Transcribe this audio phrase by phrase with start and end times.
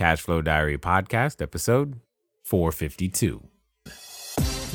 [0.00, 2.00] Cash Flow Diary Podcast, episode
[2.44, 3.42] 452.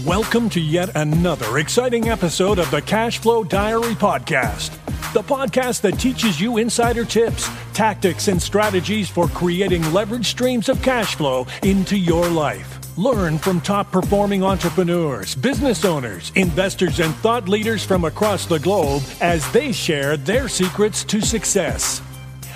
[0.05, 4.69] Welcome to yet another exciting episode of the Cash Flow Diary Podcast,
[5.13, 10.79] the podcast that teaches you insider tips, tactics, and strategies for creating leverage streams of
[10.83, 12.95] cash flow into your life.
[12.95, 19.01] Learn from top performing entrepreneurs, business owners, investors, and thought leaders from across the globe
[19.21, 21.99] as they share their secrets to success.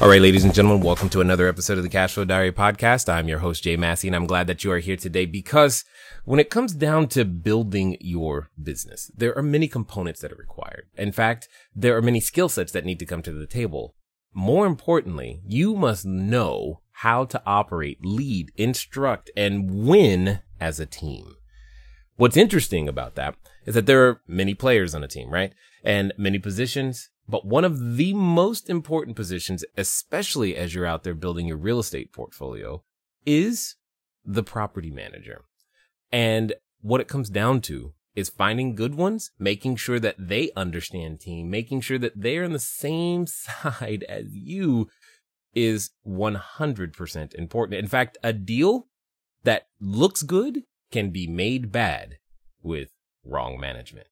[0.00, 3.12] All right, ladies and gentlemen, welcome to another episode of the Cashflow Diary podcast.
[3.12, 5.84] I'm your host, Jay Massey, and I'm glad that you are here today because
[6.24, 10.86] when it comes down to building your business, there are many components that are required.
[10.96, 13.96] In fact, there are many skill sets that need to come to the table.
[14.32, 21.34] More importantly, you must know how to operate, lead, instruct, and win as a team.
[22.14, 23.34] What's interesting about that
[23.66, 25.52] is that there are many players on a team, right?
[25.82, 31.14] And many positions, but one of the most important positions, especially as you're out there
[31.14, 32.82] building your real estate portfolio,
[33.26, 33.76] is
[34.24, 35.44] the property manager.
[36.10, 41.20] And what it comes down to is finding good ones, making sure that they understand
[41.20, 44.88] team, making sure that they're on the same side as you
[45.54, 47.78] is 100% important.
[47.78, 48.88] In fact, a deal
[49.44, 52.16] that looks good can be made bad
[52.62, 52.88] with
[53.24, 54.08] wrong management.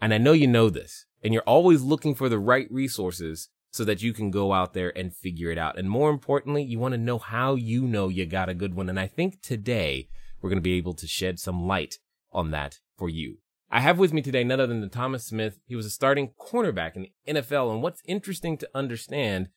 [0.00, 3.84] And I know you know this, and you're always looking for the right resources so
[3.84, 5.78] that you can go out there and figure it out.
[5.78, 8.88] And more importantly, you want to know how you know you got a good one.
[8.88, 10.08] And I think today
[10.40, 11.96] we're going to be able to shed some light
[12.32, 13.38] on that for you.
[13.70, 15.58] I have with me today none other than Thomas Smith.
[15.66, 17.70] He was a starting cornerback in the NFL.
[17.72, 19.48] And what's interesting to understand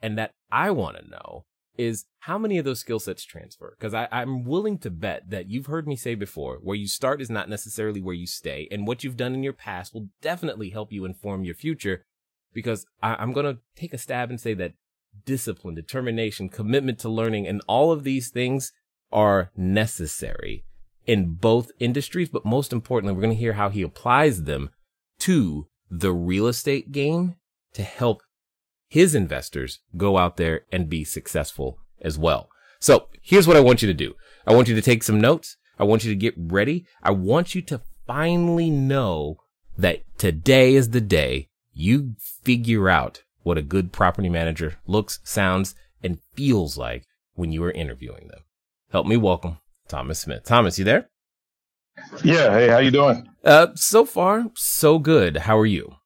[0.00, 1.44] and that I want to know
[1.78, 3.76] is how many of those skill sets transfer?
[3.78, 7.30] Because I'm willing to bet that you've heard me say before, where you start is
[7.30, 8.68] not necessarily where you stay.
[8.70, 12.04] And what you've done in your past will definitely help you inform your future.
[12.52, 14.74] Because I, I'm going to take a stab and say that
[15.24, 18.72] discipline, determination, commitment to learning, and all of these things
[19.12, 20.64] are necessary
[21.06, 22.28] in both industries.
[22.28, 24.70] But most importantly, we're going to hear how he applies them
[25.20, 27.36] to the real estate game
[27.74, 28.22] to help
[28.88, 32.48] his investors go out there and be successful as well.
[32.80, 34.14] So here's what I want you to do.
[34.46, 35.56] I want you to take some notes.
[35.78, 36.86] I want you to get ready.
[37.02, 39.36] I want you to finally know
[39.76, 45.74] that today is the day you figure out what a good property manager looks, sounds,
[46.02, 48.40] and feels like when you are interviewing them.
[48.90, 50.44] Help me welcome Thomas Smith.
[50.44, 51.08] Thomas, you there?
[52.24, 52.50] Yeah.
[52.50, 53.28] Hey, how you doing?
[53.44, 55.38] Uh, so far, so good.
[55.38, 55.96] How are you?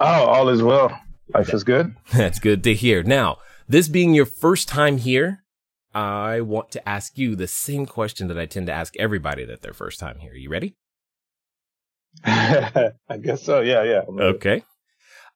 [0.00, 0.98] Oh, all is well.
[1.34, 1.94] Life is good.
[2.12, 3.02] That's good to hear.
[3.02, 5.44] Now, this being your first time here,
[5.94, 9.62] I want to ask you the same question that I tend to ask everybody that
[9.62, 10.32] their first time here.
[10.32, 10.76] Are You ready?
[12.24, 13.60] I guess so.
[13.60, 14.02] Yeah, yeah.
[14.08, 14.62] Okay.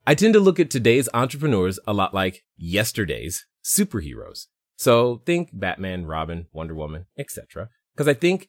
[0.06, 4.46] I tend to look at today's entrepreneurs a lot like yesterday's superheroes.
[4.76, 7.68] So think Batman, Robin, Wonder Woman, etc.
[7.94, 8.48] Because I think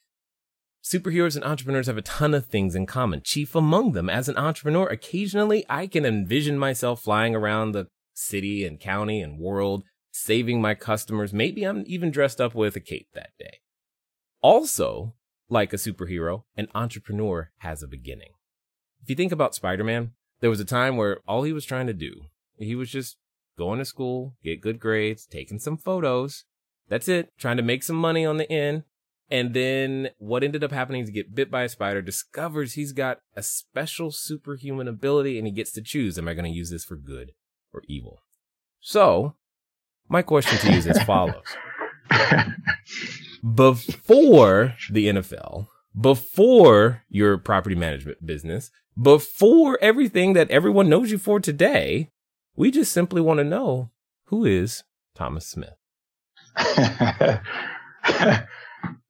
[0.84, 3.22] Superheroes and entrepreneurs have a ton of things in common.
[3.24, 8.66] Chief among them, as an entrepreneur, occasionally I can envision myself flying around the city
[8.66, 11.34] and county and world, saving my customers.
[11.34, 13.60] Maybe I'm even dressed up with a cape that day.
[14.42, 15.14] Also,
[15.50, 18.32] like a superhero, an entrepreneur has a beginning.
[19.02, 20.12] If you think about Spider Man,
[20.42, 22.26] there was a time where all he was trying to do,
[22.58, 23.16] he was just
[23.58, 26.44] going to school, get good grades, taking some photos.
[26.90, 28.84] That's it, trying to make some money on the end,
[29.30, 32.92] and then what ended up happening is he get bit by a spider, discovers he's
[32.92, 36.70] got a special superhuman ability, and he gets to choose: Am I going to use
[36.70, 37.32] this for good
[37.74, 38.22] or evil?
[38.80, 39.36] So,
[40.10, 41.46] my question to you is as follows:
[43.42, 45.68] Before the NFL,
[46.00, 48.72] before your property management business,
[49.02, 52.10] before everything that everyone knows you for today,
[52.56, 53.90] we just simply want to know
[54.26, 54.84] who is
[55.16, 55.76] Thomas Smith.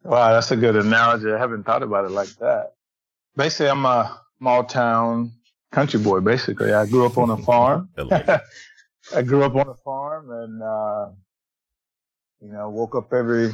[0.04, 1.32] Wow, that's a good analogy.
[1.32, 2.74] I haven't thought about it like that.
[3.36, 5.32] Basically, I'm a small town
[5.72, 6.20] country boy.
[6.20, 7.90] Basically, I grew up on a farm.
[9.16, 11.10] I grew up on a farm, and uh,
[12.42, 13.52] you know, woke up every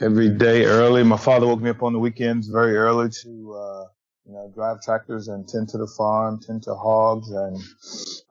[0.00, 1.02] every day early.
[1.02, 3.84] My father woke me up on the weekends very early to uh,
[4.26, 7.58] you know drive tractors and tend to the farm, tend to hogs, and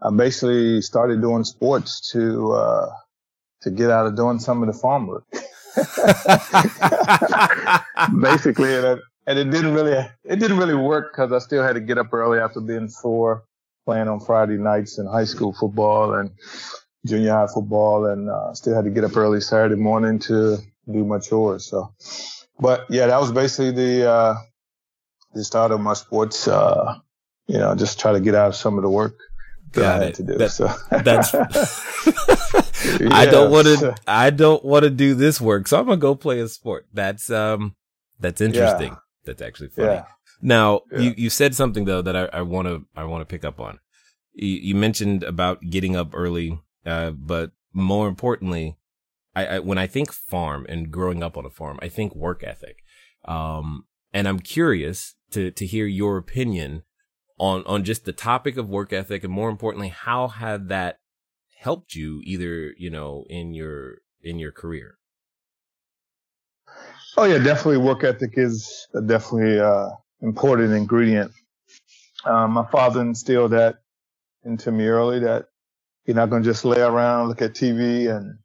[0.01, 2.89] I basically started doing sports to uh,
[3.61, 5.25] to get out of doing some of the farm work.
[8.19, 9.93] Basically, and it, and it didn't really
[10.23, 13.43] it didn't really work because I still had to get up early after being four,
[13.85, 16.31] playing on Friday nights in high school football and
[17.05, 20.57] junior high football, and uh, still had to get up early Saturday morning to
[20.91, 21.65] do my chores.
[21.65, 21.93] So,
[22.59, 24.35] but yeah, that was basically the uh,
[25.33, 26.47] the start of my sports.
[26.47, 26.99] Uh,
[27.47, 29.17] you know, just try to get out of some of the work
[29.73, 30.15] that Got I had it.
[30.15, 30.37] to do.
[30.37, 31.33] That, so that's.
[33.11, 33.95] I don't want to.
[34.07, 36.87] I don't want to do this work, so I'm gonna go play a sport.
[36.93, 37.75] That's um,
[38.19, 38.93] that's interesting.
[38.93, 38.99] Yeah.
[39.25, 39.87] That's actually funny.
[39.87, 40.05] Yeah.
[40.41, 43.59] Now you you said something though that I want to I want to pick up
[43.59, 43.79] on.
[44.33, 48.77] You, you, mentioned about getting up early, uh, but more importantly,
[49.35, 52.43] I, I, when I think farm and growing up on a farm, I think work
[52.43, 52.77] ethic.
[53.25, 56.83] Um, and I'm curious to to hear your opinion
[57.39, 60.99] on on just the topic of work ethic, and more importantly, how had that
[61.63, 64.97] helped you either you know in your in your career?
[67.15, 67.77] Oh yeah, definitely.
[67.77, 69.89] Work ethic is definitely uh,
[70.21, 71.31] important ingredient.
[72.25, 73.75] Um, my father instilled that
[74.43, 75.45] into me early that
[76.05, 78.37] you're not going to just lay around, look at TV and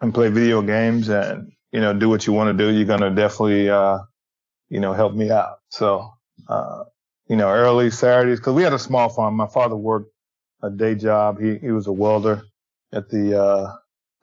[0.00, 2.72] and play video games and you know do what you want to do.
[2.72, 3.98] You're going to definitely uh,
[4.68, 5.58] you know help me out.
[5.68, 6.10] So
[6.48, 6.84] uh,
[7.28, 9.36] you know early Saturdays because we had a small farm.
[9.36, 10.13] My father worked
[10.64, 11.40] a day job.
[11.40, 12.44] He he was a welder
[12.92, 13.68] at the uh,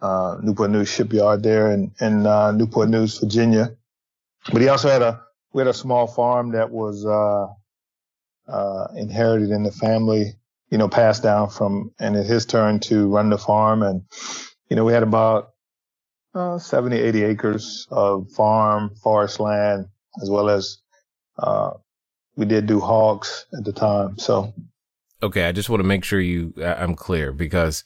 [0.01, 3.75] uh, Newport News shipyard there in, in uh, Newport News, Virginia.
[4.51, 5.21] But he also had a,
[5.53, 7.47] we had a small farm that was, uh,
[8.51, 10.33] uh, inherited in the family,
[10.71, 13.83] you know, passed down from, and it's his turn to run the farm.
[13.83, 14.03] And,
[14.69, 15.51] you know, we had about,
[16.35, 19.87] uh, 70, 80 acres of farm, forest land,
[20.21, 20.79] as well as,
[21.39, 21.71] uh,
[22.37, 24.17] we did do hogs at the time.
[24.19, 24.53] So.
[25.23, 25.45] Okay.
[25.45, 27.83] I just want to make sure you, I'm clear because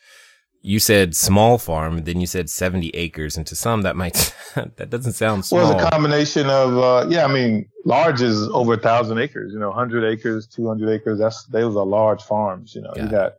[0.62, 3.38] you said small farm, then you said 70 acres.
[3.38, 5.62] And to some, that might, that doesn't sound small.
[5.62, 9.54] Well, it's a combination of, uh, yeah, I mean, large is over a thousand acres,
[9.54, 11.20] you know, 100 acres, 200 acres.
[11.20, 12.74] That's, those are large farms.
[12.74, 13.34] You know, you got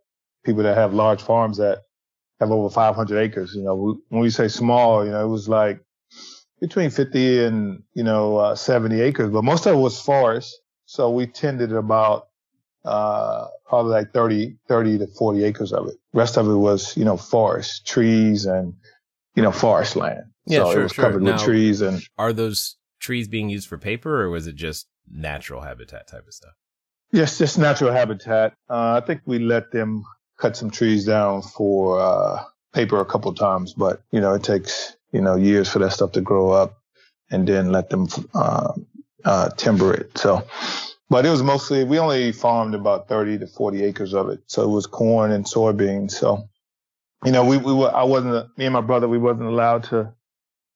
[0.44, 1.82] people that have large farms that
[2.38, 3.54] have over 500 acres.
[3.54, 5.80] You know, when we say small, you know, it was like
[6.60, 10.56] between 50 and, you know, uh, 70 acres, but most of it was forest.
[10.84, 12.28] So we tended about
[12.86, 15.96] uh, probably like 30, 30 to 40 acres of it.
[16.12, 18.74] Rest of it was, you know, forest, trees and,
[19.34, 20.24] you know, forest land.
[20.46, 21.04] Yeah, so sure, it was sure.
[21.04, 22.00] covered now, with trees and.
[22.16, 26.32] Are those trees being used for paper or was it just natural habitat type of
[26.32, 26.54] stuff?
[27.12, 28.54] Yes, just natural habitat.
[28.70, 30.04] Uh, I think we let them
[30.38, 34.96] cut some trees down for, uh, paper a couple times, but, you know, it takes,
[35.12, 36.78] you know, years for that stuff to grow up
[37.30, 38.72] and then let them, uh,
[39.24, 40.16] uh timber it.
[40.18, 40.46] So,
[41.08, 44.40] but it was mostly, we only farmed about 30 to 40 acres of it.
[44.46, 46.12] So it was corn and soybeans.
[46.12, 46.48] So,
[47.24, 50.12] you know, we, we were, I wasn't, me and my brother, we wasn't allowed to,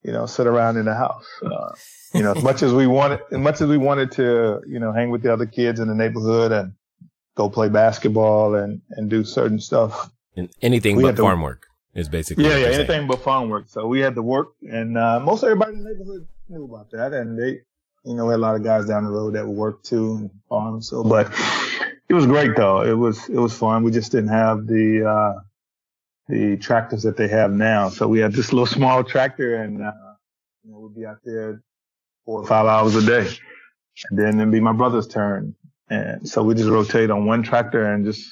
[0.03, 1.27] you know, sit around in the house.
[1.45, 1.75] Uh,
[2.15, 4.93] you know, as much as we wanted, as much as we wanted to, you know,
[4.93, 6.73] hang with the other kids in the neighborhood and
[7.37, 10.11] go play basketball and, and do certain stuff.
[10.37, 12.45] And anything but farm work is basically.
[12.45, 13.69] Yeah, yeah, anything but farm work.
[13.69, 17.13] So we had to work and, uh, most everybody in the neighborhood knew about that
[17.13, 17.61] and they,
[18.05, 20.17] you know, we had a lot of guys down the road that would work too
[20.17, 20.83] and farm.
[20.83, 21.33] So, but
[22.09, 22.83] it was great though.
[22.83, 23.83] It was, it was fun.
[23.83, 25.41] We just didn't have the, uh,
[26.29, 27.89] the tractors that they have now.
[27.89, 29.93] So we had this little small tractor and, uh,
[30.65, 31.63] you know, we'd be out there
[32.25, 33.29] four or five hours a day.
[34.09, 35.55] And then it'd be my brother's turn.
[35.91, 38.25] And so we just rotate on one tractor and just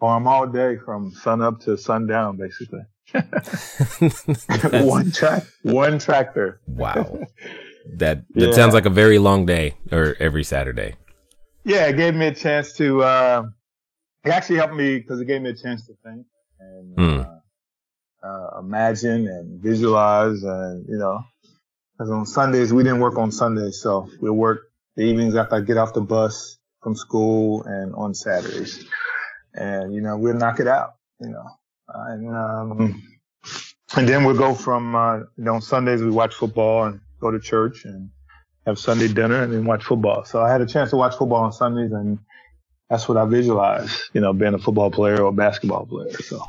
[0.00, 2.80] farm all day from sun up to sundown, basically.
[4.86, 6.60] one track, one tractor.
[6.66, 7.20] Wow.
[7.98, 8.52] That that yeah.
[8.52, 10.96] sounds like a very long day or every Saturday.
[11.64, 13.02] Yeah, it gave me a chance to.
[13.02, 13.42] Uh,
[14.24, 16.26] it actually helped me because it gave me a chance to think
[16.60, 17.26] and mm.
[17.26, 21.24] uh, uh, imagine and visualize, and you know,
[21.92, 25.60] because on Sundays we didn't work on Sundays, so we work the evenings after I
[25.60, 28.84] get off the bus from school and on Saturdays,
[29.54, 31.46] and you know we'll knock it out, you know,
[31.88, 33.02] and um,
[33.96, 37.30] and then we'll go from uh, you know on Sundays we watch football and go
[37.30, 38.10] to church and
[38.66, 40.24] have Sunday dinner and then watch football.
[40.24, 42.18] So I had a chance to watch football on Sundays and
[42.88, 46.12] that's what I visualize, you know, being a football player or a basketball player.
[46.12, 46.42] So.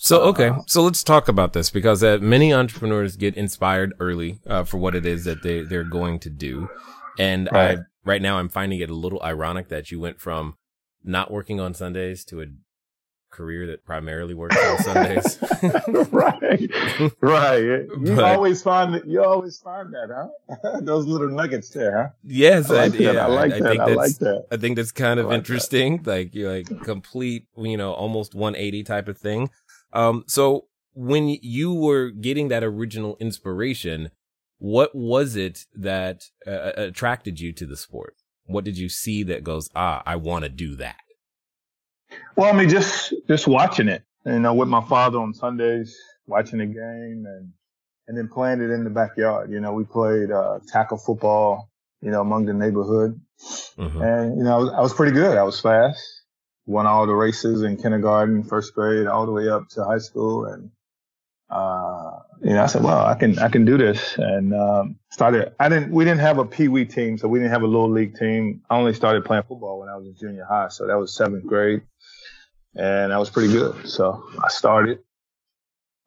[0.00, 4.62] So okay, so let's talk about this because uh, many entrepreneurs get inspired early uh,
[4.62, 6.68] for what it is that they they're going to do,
[7.18, 7.78] and right.
[7.78, 10.54] I right now I'm finding it a little ironic that you went from
[11.02, 12.46] not working on Sundays to a
[13.30, 15.38] career that primarily works on Sundays.
[16.10, 16.70] right,
[17.20, 17.58] right.
[17.60, 20.28] You but, always find you always find that,
[20.60, 20.80] huh?
[20.82, 22.08] Those little nuggets there, huh?
[22.24, 23.00] Yes, I like I, that.
[23.00, 23.66] Yeah, I like I, that.
[23.66, 24.46] I, think I like that.
[24.50, 26.02] I think that's kind of like interesting.
[26.02, 26.10] That.
[26.10, 29.50] Like you're like complete, you know, almost 180 type of thing.
[29.92, 34.10] Um, so when you were getting that original inspiration,
[34.58, 38.14] what was it that uh, attracted you to the sport?
[38.46, 40.96] What did you see that goes, ah, I want to do that?
[42.38, 46.60] Well, I mean, just just watching it, you know, with my father on Sundays, watching
[46.60, 47.52] the game, and
[48.06, 49.50] and then playing it in the backyard.
[49.50, 51.68] You know, we played uh, tackle football,
[52.00, 53.20] you know, among the neighborhood,
[53.76, 54.00] mm-hmm.
[54.00, 55.36] and you know, I was, I was pretty good.
[55.36, 56.00] I was fast,
[56.64, 60.44] won all the races in kindergarten, first grade, all the way up to high school,
[60.44, 60.70] and
[61.50, 64.16] uh, you know, I said, well, I can, I can do this.
[64.18, 67.16] And, um, started, I didn't, we didn't have a pee wee team.
[67.16, 68.62] So we didn't have a little league team.
[68.68, 70.68] I only started playing football when I was in junior high.
[70.68, 71.82] So that was seventh grade
[72.78, 73.88] and I was pretty good.
[73.88, 75.00] So I started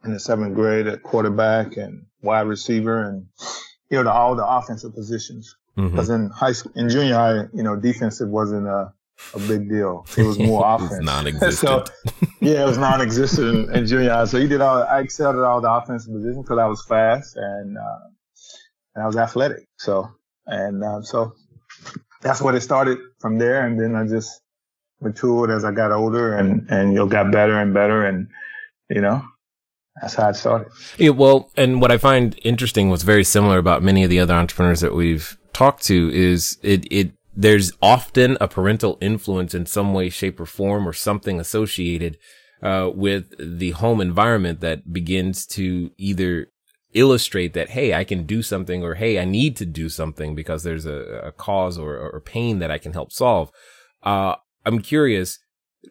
[0.03, 3.27] in the seventh grade at quarterback and wide receiver and,
[3.89, 5.55] you know, the, all the offensive positions.
[5.75, 6.25] Because mm-hmm.
[6.25, 8.93] in high school, in junior high, you know, defensive wasn't a,
[9.33, 10.05] a big deal.
[10.17, 10.99] It was more offense.
[11.01, 11.57] non-existent.
[11.59, 11.83] so,
[12.41, 14.25] yeah, it was non-existent in, in, junior high.
[14.25, 14.83] So you did all.
[14.83, 17.99] I excelled at all the offensive positions because I was fast and uh,
[18.95, 19.65] and I was athletic.
[19.77, 20.09] So
[20.45, 21.33] and uh, so
[22.21, 23.65] that's what it started from there.
[23.65, 24.41] And then I just
[25.01, 28.27] matured as I got older and and you got better and better and
[28.89, 29.23] you know
[29.99, 30.71] that's how it started.
[30.97, 34.33] Yeah, well, and what I find interesting, what's very similar about many of the other
[34.33, 39.93] entrepreneurs that we've talked to, is it it there's often a parental influence in some
[39.93, 42.17] way, shape, or form, or something associated
[42.61, 46.47] uh, with the home environment that begins to either
[46.93, 50.63] illustrate that, hey, I can do something, or hey, I need to do something because
[50.63, 53.51] there's a, a cause or, or pain that I can help solve.
[54.03, 55.39] Uh, I'm curious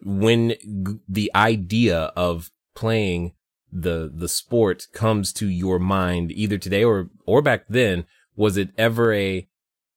[0.03, 3.33] when g- the idea of playing
[3.71, 8.05] the the sport comes to your mind, either today or or back then.
[8.35, 9.47] Was it ever a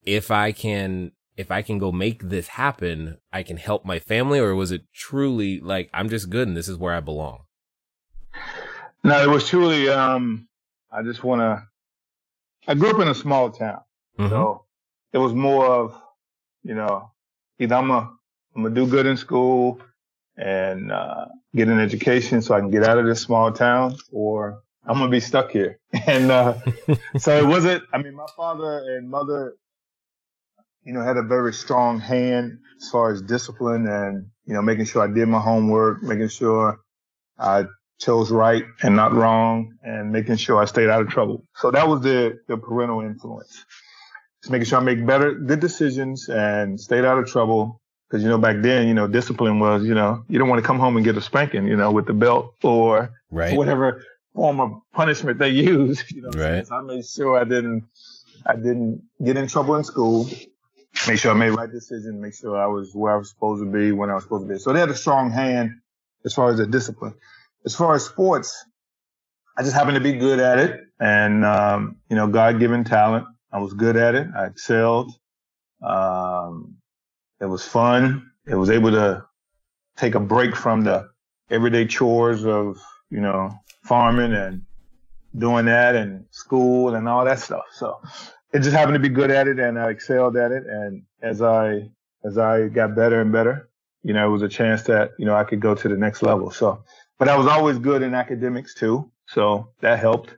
[0.04, 4.38] if I can if I can go make this happen, I can help my family?
[4.38, 7.40] Or was it truly like, I'm just good and this is where I belong?
[9.02, 10.48] No, it was truly, um,
[10.90, 11.66] I just want to,
[12.66, 13.80] I grew up in a small town.
[14.18, 14.30] Mm-hmm.
[14.30, 14.64] So
[15.12, 16.00] it was more of,
[16.62, 17.10] you know,
[17.58, 18.12] either I'm a,
[18.54, 19.80] I'm gonna do good in school
[20.36, 24.62] and, uh, get an education so I can get out of this small town or
[24.86, 25.78] I'm gonna be stuck here.
[26.06, 26.58] And, uh,
[27.18, 29.54] so it wasn't, I mean, my father and mother,
[30.84, 34.84] you know, had a very strong hand as far as discipline and, you know, making
[34.84, 36.80] sure I did my homework, making sure
[37.38, 37.64] I
[38.00, 41.46] chose right and not wrong and making sure I stayed out of trouble.
[41.56, 43.64] So that was the, the parental influence.
[44.42, 47.80] Just making sure I make better, good decisions and stayed out of trouble.
[48.10, 50.66] Cause, you know, back then, you know, discipline was, you know, you don't want to
[50.66, 53.56] come home and get a spanking, you know, with the belt or right.
[53.56, 56.04] whatever form of punishment they use.
[56.12, 56.66] You know, right.
[56.66, 57.84] so I made sure I didn't,
[58.46, 60.28] I didn't get in trouble in school
[61.08, 63.62] make sure I made the right decision, make sure I was where I was supposed
[63.62, 64.58] to be when I was supposed to be.
[64.58, 65.80] So they had a strong hand
[66.24, 67.14] as far as the discipline.
[67.64, 68.64] As far as sports,
[69.56, 73.26] I just happened to be good at it and, um, you know, God given talent.
[73.52, 74.26] I was good at it.
[74.36, 75.12] I excelled.
[75.82, 76.76] Um,
[77.40, 78.30] it was fun.
[78.46, 79.24] It was able to
[79.96, 81.08] take a break from the
[81.50, 82.78] everyday chores of,
[83.10, 83.50] you know,
[83.82, 84.62] farming and
[85.36, 87.64] doing that and school and all that stuff.
[87.72, 88.00] So
[88.52, 90.64] it just happened to be good at it and I excelled at it.
[90.66, 91.90] And as I,
[92.24, 93.68] as I got better and better,
[94.02, 96.22] you know, it was a chance that, you know, I could go to the next
[96.22, 96.50] level.
[96.50, 96.84] So,
[97.18, 99.10] but I was always good in academics too.
[99.26, 100.34] So that helped.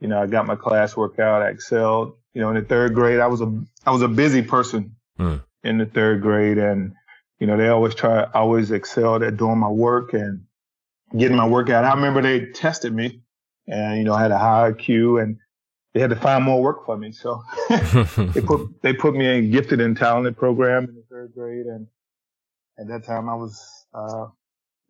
[0.00, 1.42] You know, I got my classwork out.
[1.42, 2.16] I excelled.
[2.34, 5.42] You know, in the third grade, I was a, I was a busy person mm.
[5.66, 6.92] In the third grade and,
[7.38, 10.44] you know, they always try, I always excelled at doing my work and
[11.16, 11.84] getting my work out.
[11.84, 13.22] I remember they tested me
[13.66, 15.38] and, you know, I had a high IQ and
[15.96, 17.10] they had to find more work for me.
[17.12, 21.64] So they put they put me in gifted and talented program in the third grade,
[21.64, 21.86] and
[22.78, 24.26] at that time I was uh,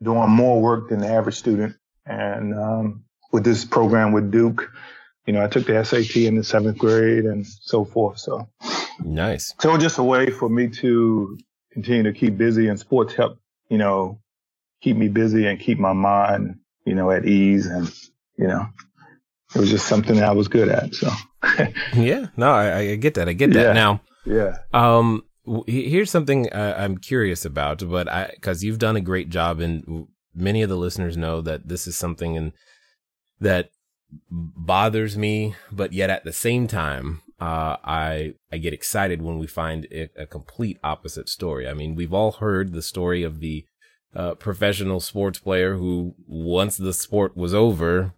[0.02, 1.76] doing more work than the average student.
[2.06, 4.68] And um, with this program with Duke,
[5.26, 8.18] you know, I took the SAT in the seventh grade and so forth.
[8.18, 8.48] So
[9.00, 9.54] nice.
[9.60, 11.38] So just a way for me to
[11.72, 13.38] continue to keep busy, and sports help,
[13.68, 14.20] you know,
[14.82, 17.92] keep me busy and keep my mind, you know, at ease and
[18.36, 18.66] you know
[19.54, 20.94] it was just something that I was good at.
[20.94, 21.10] So
[21.94, 23.28] yeah, no, I, I, get that.
[23.28, 23.62] I get that.
[23.62, 23.72] Yeah.
[23.72, 24.58] Now, yeah.
[24.74, 25.22] Um,
[25.66, 30.62] here's something I'm curious about, but I because you've done a great job, and many
[30.62, 32.52] of the listeners know that this is something and
[33.40, 33.70] that
[34.30, 39.46] bothers me, but yet at the same time, uh, I I get excited when we
[39.46, 41.68] find a, a, complete opposite story.
[41.68, 43.66] I mean, we've all heard the story of the
[44.14, 48.14] uh, professional sports player who, once the sport was over,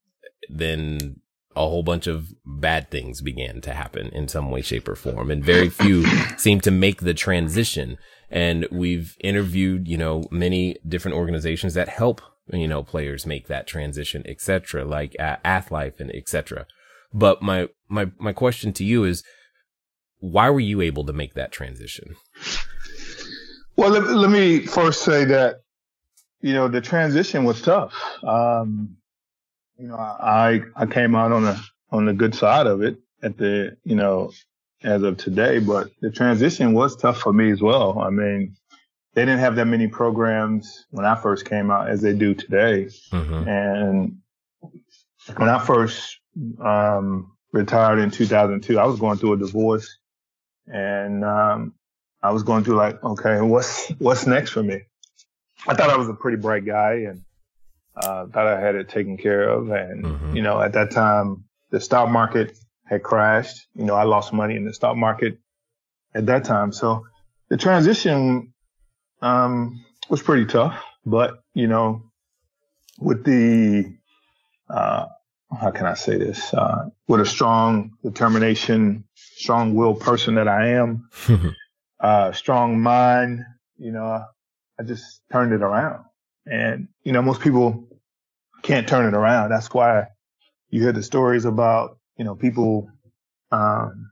[0.49, 1.21] then
[1.57, 5.31] a whole bunch of bad things began to happen in some way, shape, or form.
[5.31, 6.05] And very few
[6.37, 7.99] seem to make the transition.
[8.31, 12.21] And we've interviewed, you know, many different organizations that help
[12.53, 16.67] you know, players make that transition, etc., like Athlife and etc.
[17.13, 19.23] But my, my, my question to you is,
[20.21, 22.17] why were you able to make that transition?
[23.77, 25.61] Well, let, let me first say that,
[26.41, 27.95] you know, the transition was tough.
[28.25, 28.97] Um,
[29.79, 33.39] you know, I, I came out on the, on the good side of it at
[33.39, 34.33] the, you know,
[34.83, 37.99] as of today, but the transition was tough for me as well.
[37.99, 38.57] I mean,
[39.19, 42.89] they didn't have that many programs when I first came out as they do today.
[43.11, 43.49] Mm-hmm.
[43.49, 44.19] And
[45.37, 46.21] when I first
[46.65, 49.99] um, retired in 2002, I was going through a divorce,
[50.69, 51.75] and um,
[52.23, 54.83] I was going through like, okay, what's what's next for me?
[55.67, 57.25] I thought I was a pretty bright guy, and
[57.97, 59.71] uh, thought I had it taken care of.
[59.71, 60.37] And mm-hmm.
[60.37, 63.67] you know, at that time, the stock market had crashed.
[63.75, 65.41] You know, I lost money in the stock market
[66.15, 67.05] at that time, so
[67.49, 68.53] the transition
[69.23, 72.03] um, was pretty tough, but you know,
[72.99, 73.97] with the,
[74.69, 75.07] uh,
[75.59, 76.53] how can I say this?
[76.53, 81.09] Uh, with a strong determination, strong will person that I am,
[82.01, 83.45] uh, strong mind,
[83.79, 84.25] you know,
[84.79, 86.05] I just turned it around.
[86.47, 87.89] And, you know, most people
[88.63, 89.51] can't turn it around.
[89.51, 90.09] That's why
[90.71, 92.91] you hear the stories about, you know, people,
[93.51, 94.11] um,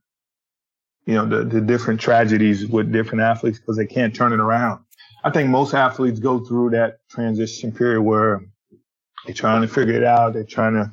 [1.07, 4.85] you know, the, the different tragedies with different athletes because they can't turn it around.
[5.25, 8.45] I think most athletes go through that transition period where
[9.25, 10.35] they're trying to figure it out.
[10.35, 10.93] They're trying to,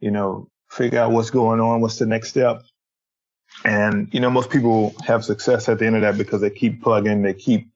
[0.00, 2.62] you know, figure out what's going on, what's the next step.
[3.64, 6.82] And, you know, most people have success at the end of that because they keep
[6.82, 7.70] plugging, they keep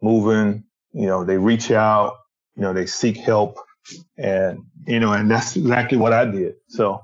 [0.00, 2.16] moving, you know, they reach out,
[2.54, 3.58] you know, they seek help.
[4.16, 6.54] And, you know, and that's exactly what I did.
[6.68, 7.00] So,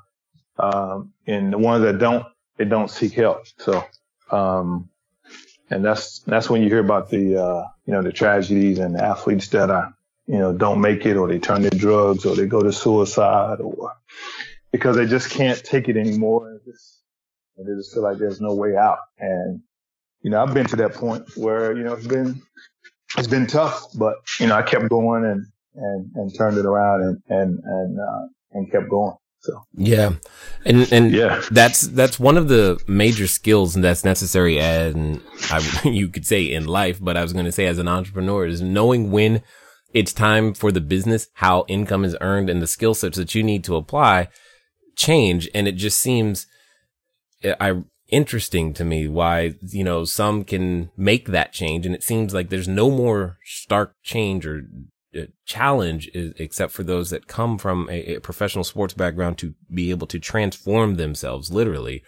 [0.59, 2.25] um, and the ones that don't,
[2.57, 3.47] they don't seek help.
[3.59, 3.85] So,
[4.31, 4.89] um,
[5.71, 9.05] and that's that's when you hear about the uh, you know the tragedies and the
[9.05, 9.95] athletes that are
[10.27, 13.61] you know don't make it or they turn to drugs or they go to suicide
[13.61, 13.93] or
[14.73, 16.51] because they just can't take it anymore.
[16.51, 17.01] And, just,
[17.57, 18.99] and they just feel like there's no way out.
[19.19, 19.61] And
[20.23, 22.43] you know I've been to that point where you know it's been
[23.17, 27.03] it's been tough but you know I kept going and and and turned it around
[27.03, 29.67] and and and uh, and kept going so.
[29.75, 30.15] Yeah,
[30.65, 36.09] and and yeah, that's that's one of the major skills that's necessary, and I, you
[36.09, 39.11] could say in life, but I was going to say as an entrepreneur is knowing
[39.11, 39.43] when
[39.93, 43.43] it's time for the business, how income is earned, and the skill sets that you
[43.43, 44.29] need to apply
[44.97, 45.49] change.
[45.55, 46.47] And it just seems
[47.43, 52.03] eh, I interesting to me why you know some can make that change, and it
[52.03, 54.63] seems like there's no more stark change or
[55.45, 59.91] challenge is, except for those that come from a, a, professional sports background to be
[59.91, 62.03] able to transform themselves literally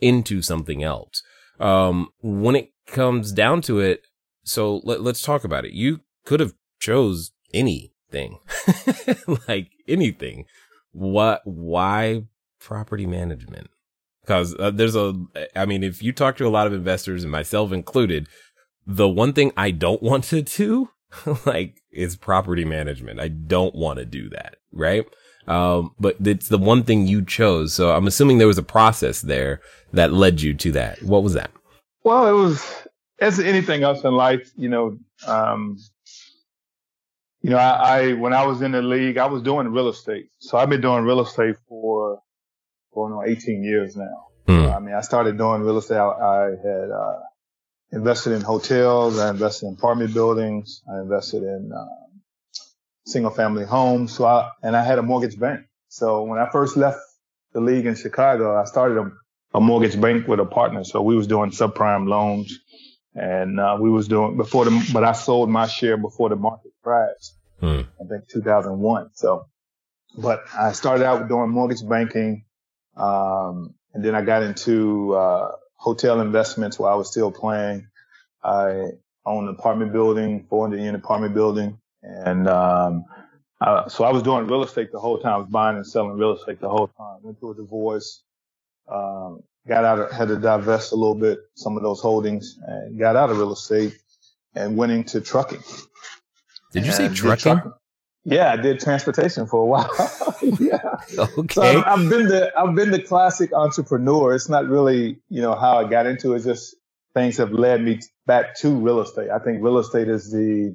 [0.00, 1.22] into something else.
[1.58, 4.02] Um, when it comes down to it,
[4.44, 5.72] so let, let's talk about it.
[5.72, 8.38] You could have chose anything,
[9.48, 10.46] like anything.
[10.92, 12.24] What, why
[12.58, 13.68] property management?
[14.22, 15.14] Because uh, there's a,
[15.54, 18.28] I mean, if you talk to a lot of investors and myself included,
[18.86, 20.90] the one thing I don't want to do
[21.46, 23.20] like is property management.
[23.20, 25.06] I don't want to do that, right?
[25.46, 27.74] Um, but it's the one thing you chose.
[27.74, 29.60] So I'm assuming there was a process there
[29.92, 31.02] that led you to that.
[31.02, 31.50] What was that?
[32.04, 32.86] Well, it was
[33.20, 35.78] as anything else in life, you know, um,
[37.42, 40.28] you know, I, I, when I was in the league, I was doing real estate.
[40.38, 42.20] So I've been doing real estate for
[42.94, 44.26] going on 18 years now.
[44.46, 44.74] Mm.
[44.74, 45.96] I mean, I started doing real estate.
[45.96, 47.18] I, I had, uh,
[47.92, 49.18] invested in hotels.
[49.18, 50.82] I invested in apartment buildings.
[50.92, 51.84] I invested in uh,
[53.06, 54.12] single family homes.
[54.12, 55.66] So I, and I had a mortgage bank.
[55.88, 56.98] So when I first left
[57.52, 59.10] the league in Chicago, I started a,
[59.58, 60.84] a mortgage bank with a partner.
[60.84, 62.58] So we was doing subprime loans
[63.14, 66.72] and uh, we was doing before the, but I sold my share before the market
[66.82, 67.32] crashed.
[67.58, 67.80] Hmm.
[68.00, 69.10] I think 2001.
[69.14, 69.46] So,
[70.16, 72.44] but I started out doing mortgage banking.
[72.96, 75.50] Um, and then I got into, uh,
[75.80, 77.86] hotel investments while I was still playing.
[78.44, 78.90] I
[79.24, 81.78] owned an apartment building, 400 unit apartment building.
[82.02, 83.06] And, um,
[83.62, 85.32] I, so I was doing real estate the whole time.
[85.32, 87.18] I was buying and selling real estate the whole time.
[87.22, 88.22] Went through a divorce,
[88.92, 92.98] um, got out of, had to divest a little bit, some of those holdings and
[92.98, 93.98] got out of real estate
[94.54, 95.62] and went into trucking.
[96.72, 97.54] Did you say trucking?
[97.54, 97.72] trucking?
[98.24, 99.90] Yeah, I did transportation for a while.
[100.60, 100.96] yeah.
[101.18, 101.54] Okay.
[101.54, 104.34] So I've, I've, been the I've been the classic entrepreneur.
[104.34, 106.36] It's not really you know how I got into it.
[106.36, 106.76] It's just
[107.14, 109.30] things have led me back to real estate.
[109.30, 110.74] I think real estate is the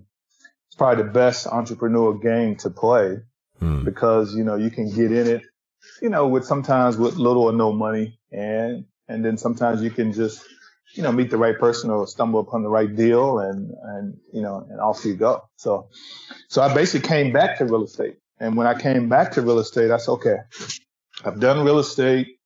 [0.68, 3.20] it's probably the best entrepreneur game to play
[3.60, 3.84] hmm.
[3.84, 5.44] because you know you can get in it,
[6.02, 10.14] you know, with sometimes with little or no money, and and then sometimes you can
[10.14, 10.44] just
[10.96, 14.42] you know, meet the right person or stumble upon the right deal and, and, you
[14.42, 15.44] know, and off you go.
[15.58, 15.90] So,
[16.48, 18.18] so I basically came back to real estate.
[18.40, 20.38] And when I came back to real estate, I said, okay,
[21.24, 22.40] I've done real estate.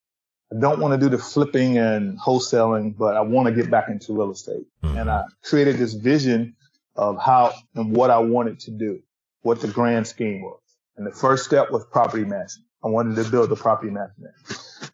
[0.51, 3.89] I don't want to do the flipping and wholesaling, but I want to get back
[3.89, 4.65] into real estate.
[4.83, 4.97] Mm-hmm.
[4.97, 6.55] And I created this vision
[6.95, 8.99] of how and what I wanted to do,
[9.41, 10.59] what the grand scheme was.
[10.97, 12.65] And the first step was property management.
[12.83, 14.33] I wanted to build the property management.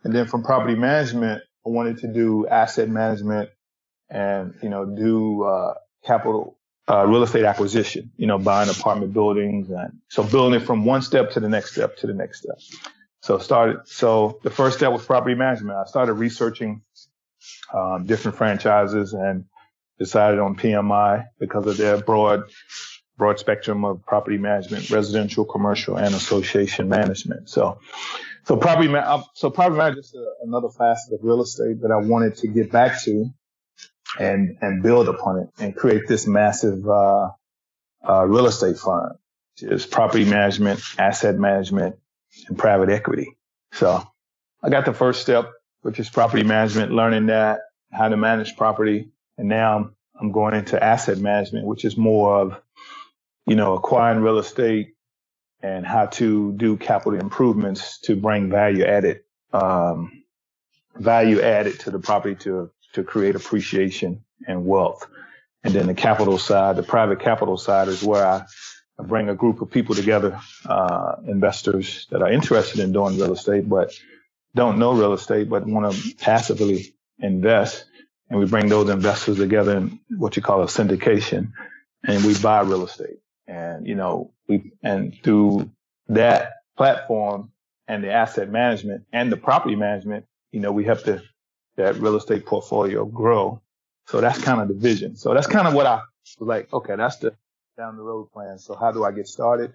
[0.04, 3.50] And then from property management, I wanted to do asset management
[4.10, 5.74] and, you know, do, uh,
[6.06, 10.86] capital, uh, real estate acquisition, you know, buying apartment buildings and so building it from
[10.86, 12.60] one step to the next step to the next step.
[13.22, 15.78] So started, so the first step was property management.
[15.78, 16.82] I started researching,
[17.74, 19.46] um, different franchises and
[19.98, 22.44] decided on PMI because of their broad,
[23.18, 27.50] broad spectrum of property management, residential, commercial, and association management.
[27.50, 27.80] So,
[28.46, 32.36] so property, ma- so property management is another facet of real estate that I wanted
[32.38, 33.28] to get back to
[34.20, 37.30] and, and build upon it and create this massive, uh,
[38.08, 39.14] uh, real estate fund.
[39.62, 41.98] It's property management, asset management,
[42.48, 43.38] and private equity.
[43.74, 44.04] So
[44.64, 49.10] I got the first step, which is property management, learning that, how to manage property.
[49.38, 52.62] And now I'm, I'm going into asset management, which is more of,
[53.48, 54.95] you know, acquiring real estate,
[55.62, 59.22] and how to do capital improvements to bring value added
[59.54, 60.24] um,
[60.98, 65.08] value added to the property to to create appreciation and wealth.
[65.64, 68.46] And then the capital side, the private capital side, is where I,
[69.04, 73.68] bring a group of people together, uh, investors that are interested in doing real estate
[73.70, 73.94] but
[74.56, 77.86] don't know real estate but want to passively invest.
[78.30, 81.54] And we bring those investors together in what you call a syndication,
[82.08, 83.20] and we buy real estate.
[83.48, 85.70] And, you know, we, and through
[86.08, 87.52] that platform
[87.88, 91.22] and the asset management and the property management, you know, we have to,
[91.78, 93.62] that real estate portfolio grow.
[94.08, 95.16] So that's kind of the vision.
[95.16, 97.36] So that's kind of what I was like, okay, that's the
[97.78, 98.58] down the road plan.
[98.58, 99.74] So how do I get started?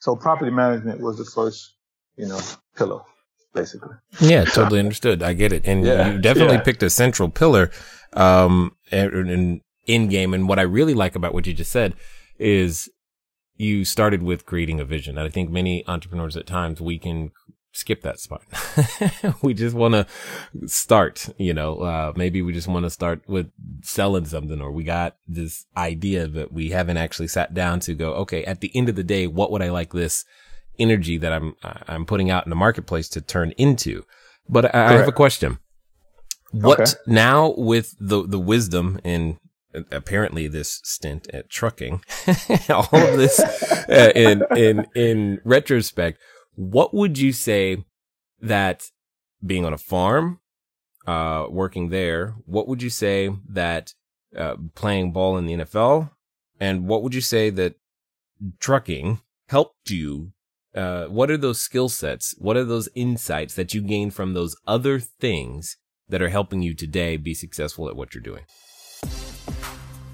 [0.00, 1.74] So property management was the first,
[2.16, 2.40] you know,
[2.76, 3.00] pillar
[3.54, 3.94] basically.
[4.20, 5.22] Yeah, totally understood.
[5.22, 5.66] I get it.
[5.66, 6.62] And yeah, you definitely yeah.
[6.62, 7.70] picked a central pillar,
[8.12, 10.34] um, in, in game.
[10.34, 11.94] And what I really like about what you just said
[12.38, 12.88] is
[13.58, 15.18] you started with creating a vision.
[15.18, 17.32] And I think many entrepreneurs at times we can
[17.72, 18.42] skip that spot.
[19.42, 20.06] we just want to
[20.66, 23.50] start, you know, uh, maybe we just want to start with
[23.82, 28.14] selling something or we got this idea that we haven't actually sat down to go,
[28.14, 30.24] okay, at the end of the day, what would I like this
[30.78, 34.04] energy that I'm, I'm putting out in the marketplace to turn into?
[34.48, 35.58] But I, I have a question.
[36.52, 36.92] What okay.
[37.06, 39.36] now with the, the wisdom and
[39.90, 42.02] apparently this stint at trucking,
[42.68, 43.40] all of this
[43.88, 46.18] uh, in in in retrospect,
[46.54, 47.84] what would you say
[48.40, 48.90] that
[49.44, 50.40] being on a farm,
[51.06, 53.94] uh, working there, what would you say that
[54.36, 56.10] uh, playing ball in the NFL,
[56.60, 57.74] and what would you say that
[58.60, 60.32] trucking helped you?
[60.74, 62.34] Uh, what are those skill sets?
[62.38, 65.76] What are those insights that you gain from those other things
[66.08, 68.44] that are helping you today be successful at what you're doing?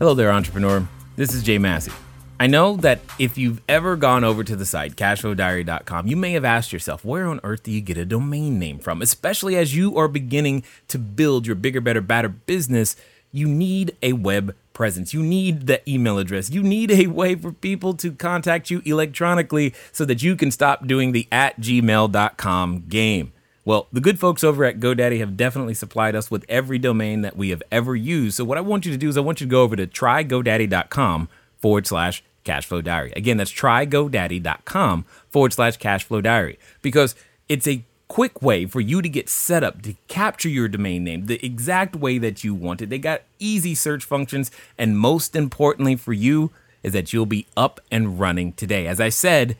[0.00, 0.88] Hello there, entrepreneur.
[1.14, 1.92] This is Jay Massey.
[2.40, 6.44] I know that if you've ever gone over to the site, cashflowdiary.com, you may have
[6.44, 9.00] asked yourself, where on earth do you get a domain name from?
[9.00, 12.96] Especially as you are beginning to build your bigger, better, better business,
[13.30, 15.14] you need a web presence.
[15.14, 16.50] You need the email address.
[16.50, 20.88] You need a way for people to contact you electronically so that you can stop
[20.88, 23.32] doing the at gmail.com game.
[23.64, 27.36] Well, the good folks over at GoDaddy have definitely supplied us with every domain that
[27.36, 28.36] we have ever used.
[28.36, 29.86] So what I want you to do is I want you to go over to
[29.86, 33.12] trygodaddy.com forward slash cashflow diary.
[33.16, 37.14] Again, that's trygodaddy.com forward slash cashflow diary because
[37.48, 41.24] it's a quick way for you to get set up to capture your domain name
[41.26, 42.90] the exact way that you want it.
[42.90, 46.50] They got easy search functions, and most importantly for you
[46.82, 48.86] is that you'll be up and running today.
[48.86, 49.56] As I said,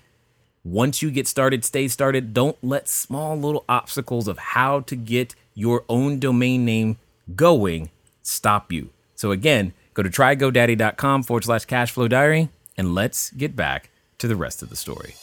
[0.65, 2.33] once you get started, stay started.
[2.33, 6.97] Don't let small little obstacles of how to get your own domain name
[7.37, 7.91] going
[8.23, 8.89] stop you.
[9.15, 14.37] So again, go to trygodaddy.com forward slash cashflow diary and let's get back to the
[14.37, 15.15] rest of the story.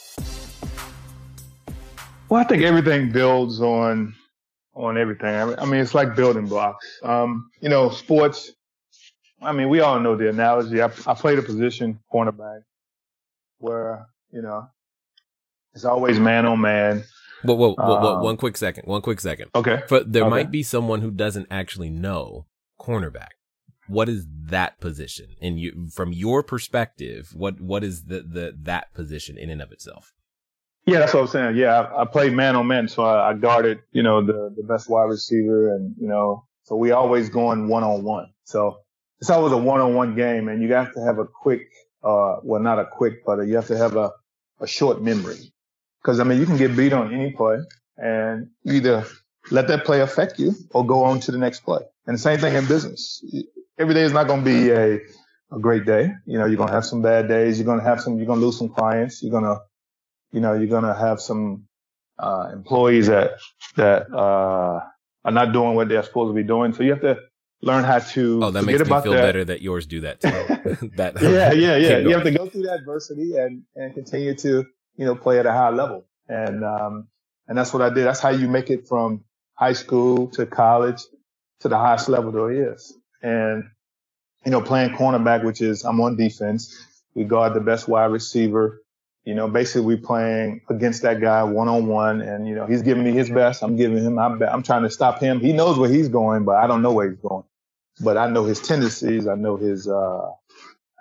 [2.28, 4.14] Well, I think everything builds on
[4.74, 5.28] on everything.
[5.28, 6.98] I mean, it's like building blocks.
[7.02, 8.52] Um, you know, sports.
[9.42, 10.80] I mean, we all know the analogy.
[10.80, 12.62] I, I played a position cornerback
[13.58, 14.66] where you know
[15.74, 17.04] it's always man on man.
[17.42, 18.84] Whoa, whoa, whoa, whoa, um, one quick second.
[18.86, 19.50] One quick second.
[19.54, 19.82] Okay.
[19.88, 20.30] But there okay.
[20.30, 22.46] might be someone who doesn't actually know
[22.80, 23.30] cornerback.
[23.88, 25.34] What is that position?
[25.40, 29.72] And you, from your perspective, what, what is the, the, that position in and of
[29.72, 30.12] itself?
[30.86, 31.56] Yeah, that's what I'm saying.
[31.56, 34.64] Yeah, I, I played man on man, so I, I, guarded, you know, the the
[34.64, 38.32] best wide receiver, and you know, So we always going one on one.
[38.44, 38.78] So
[39.20, 41.68] it's always a one on one game and you have to have a quick,
[42.02, 44.10] uh, well, not a quick, but you have to have a,
[44.60, 45.52] a short memory.
[46.02, 47.58] Cause I mean, you can get beat on any play
[47.96, 49.04] and either
[49.50, 51.80] let that play affect you or go on to the next play.
[52.06, 53.24] And the same thing in business.
[53.78, 55.00] Every day is not going to be a,
[55.52, 56.12] a great day.
[56.26, 57.58] You know, you're going to have some bad days.
[57.58, 59.22] You're going to have some, you're going to lose some clients.
[59.22, 59.60] You're going to,
[60.32, 61.64] you know, you're going to have some,
[62.18, 63.32] uh, employees that,
[63.76, 64.80] that, uh,
[65.24, 66.72] are not doing what they're supposed to be doing.
[66.72, 67.16] So you have to
[67.62, 68.44] learn how to.
[68.44, 69.22] Oh, that makes me feel that.
[69.22, 70.28] better that yours do that too.
[70.96, 71.98] that yeah, yeah, yeah.
[71.98, 74.64] You have to go through that adversity and, and continue to,
[74.96, 76.04] you know, play at a high level.
[76.28, 77.08] And, um,
[77.48, 78.04] and that's what I did.
[78.06, 79.24] That's how you make it from
[79.54, 81.02] high school to college
[81.60, 82.94] to the highest level there is.
[83.22, 83.64] And,
[84.44, 86.76] you know, playing cornerback, which is I'm on defense.
[87.14, 88.82] We guard the best wide receiver.
[89.24, 92.82] You know, basically we playing against that guy one on one and, you know, he's
[92.82, 93.62] giving me his best.
[93.62, 95.38] I'm giving him, I'm, I'm trying to stop him.
[95.38, 97.44] He knows where he's going, but I don't know where he's going,
[98.00, 99.28] but I know his tendencies.
[99.28, 100.30] I know his, uh,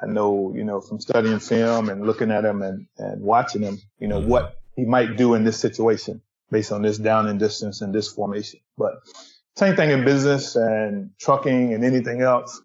[0.02, 3.80] I know, you know, from studying film and looking at him and, and watching him,
[4.00, 7.82] you know, what he might do in this situation based on this down and distance
[7.82, 8.60] and this formation.
[8.78, 8.94] But
[9.56, 12.62] same thing in business and trucking and anything else.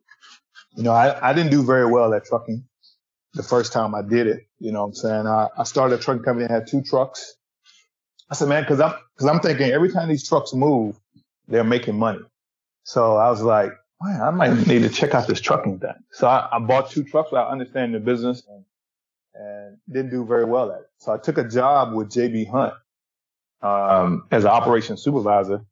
[0.76, 2.64] You know, I, I didn't do very well at trucking
[3.34, 4.46] the first time I did it.
[4.58, 5.26] You know what I'm saying?
[5.26, 6.48] I, I started a trucking company.
[6.48, 7.34] I had two trucks.
[8.30, 10.98] I said, man, cause I'm, cause I'm thinking every time these trucks move,
[11.48, 12.20] they're making money.
[12.84, 15.94] So I was like, man, I might need to check out this trucking thing.
[16.12, 18.64] So I, I bought two trucks without understanding the business and,
[19.34, 20.90] and didn't do very well at it.
[20.98, 22.74] So I took a job with JB Hunt,
[23.62, 25.64] um, as an operations supervisor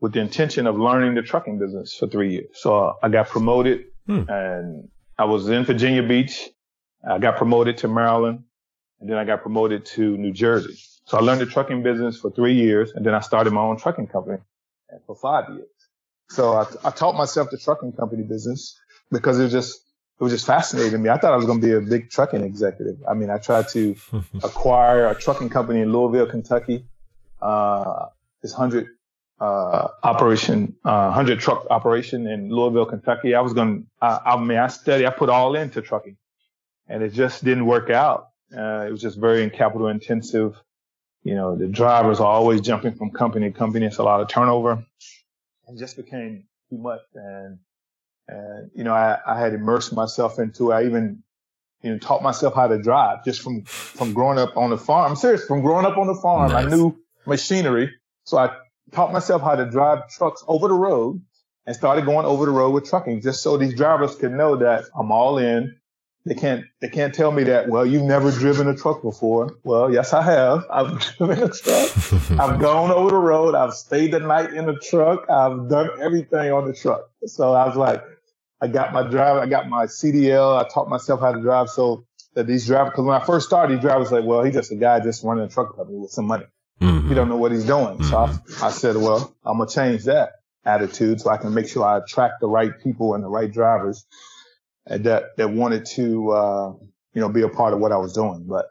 [0.00, 2.50] with the intention of learning the trucking business for three years.
[2.54, 4.22] So I got promoted hmm.
[4.28, 6.50] and I was in Virginia Beach.
[7.08, 8.44] I got promoted to Maryland
[9.00, 10.78] and then I got promoted to New Jersey.
[11.06, 13.78] So I learned the trucking business for three years and then I started my own
[13.78, 14.38] trucking company
[15.06, 15.68] for five years.
[16.30, 18.78] So I, I taught myself the trucking company business
[19.10, 19.80] because it was just,
[20.20, 21.08] it was just fascinating to me.
[21.10, 22.96] I thought I was going to be a big trucking executive.
[23.08, 23.96] I mean, I tried to
[24.42, 26.86] acquire a trucking company in Louisville, Kentucky,
[27.42, 28.06] uh,
[28.42, 28.88] this hundred
[29.40, 33.34] uh, operation, uh, hundred truck operation in Louisville, Kentucky.
[33.34, 33.86] I was going.
[34.00, 35.06] to I mean, I studied.
[35.06, 36.16] I put all into trucking,
[36.88, 38.28] and it just didn't work out.
[38.56, 40.56] Uh, it was just very capital intensive.
[41.22, 43.86] You know, the drivers are always jumping from company to company.
[43.86, 44.84] It's a lot of turnover.
[45.68, 47.00] It just became too much.
[47.14, 47.58] And,
[48.28, 50.74] and, you know, I, I had immersed myself into it.
[50.74, 51.22] I even,
[51.82, 55.10] you know, taught myself how to drive just from, from growing up on the farm.
[55.10, 55.44] I'm serious.
[55.44, 56.66] From growing up on the farm, nice.
[56.66, 56.96] I knew
[57.26, 57.90] machinery.
[58.24, 58.56] So I
[58.92, 61.22] taught myself how to drive trucks over the road
[61.66, 64.84] and started going over the road with trucking just so these drivers could know that
[64.98, 65.76] I'm all in.
[66.26, 69.56] They can't, they can't tell me that, well, you've never driven a truck before.
[69.62, 70.64] Well, yes, I have.
[70.70, 72.40] I've driven a truck.
[72.40, 73.54] I've gone over the road.
[73.54, 75.28] I've stayed the night in a truck.
[75.28, 77.10] I've done everything on the truck.
[77.26, 78.02] So I was like,
[78.60, 80.58] I got my driver, I got my CDL.
[80.58, 81.68] I taught myself how to drive.
[81.68, 84.72] So that these drivers, cause when I first started, these drivers like, well, he's just
[84.72, 86.46] a guy just running a truck company with some money.
[86.80, 87.08] Mm-hmm.
[87.08, 87.98] He don't know what he's doing.
[87.98, 88.04] Mm-hmm.
[88.04, 88.64] So I, mm-hmm.
[88.64, 90.32] I said, well, I'm gonna change that
[90.64, 94.06] attitude so I can make sure I attract the right people and the right drivers
[94.86, 96.72] that that wanted to uh,
[97.12, 98.46] you know be a part of what I was doing.
[98.48, 98.66] But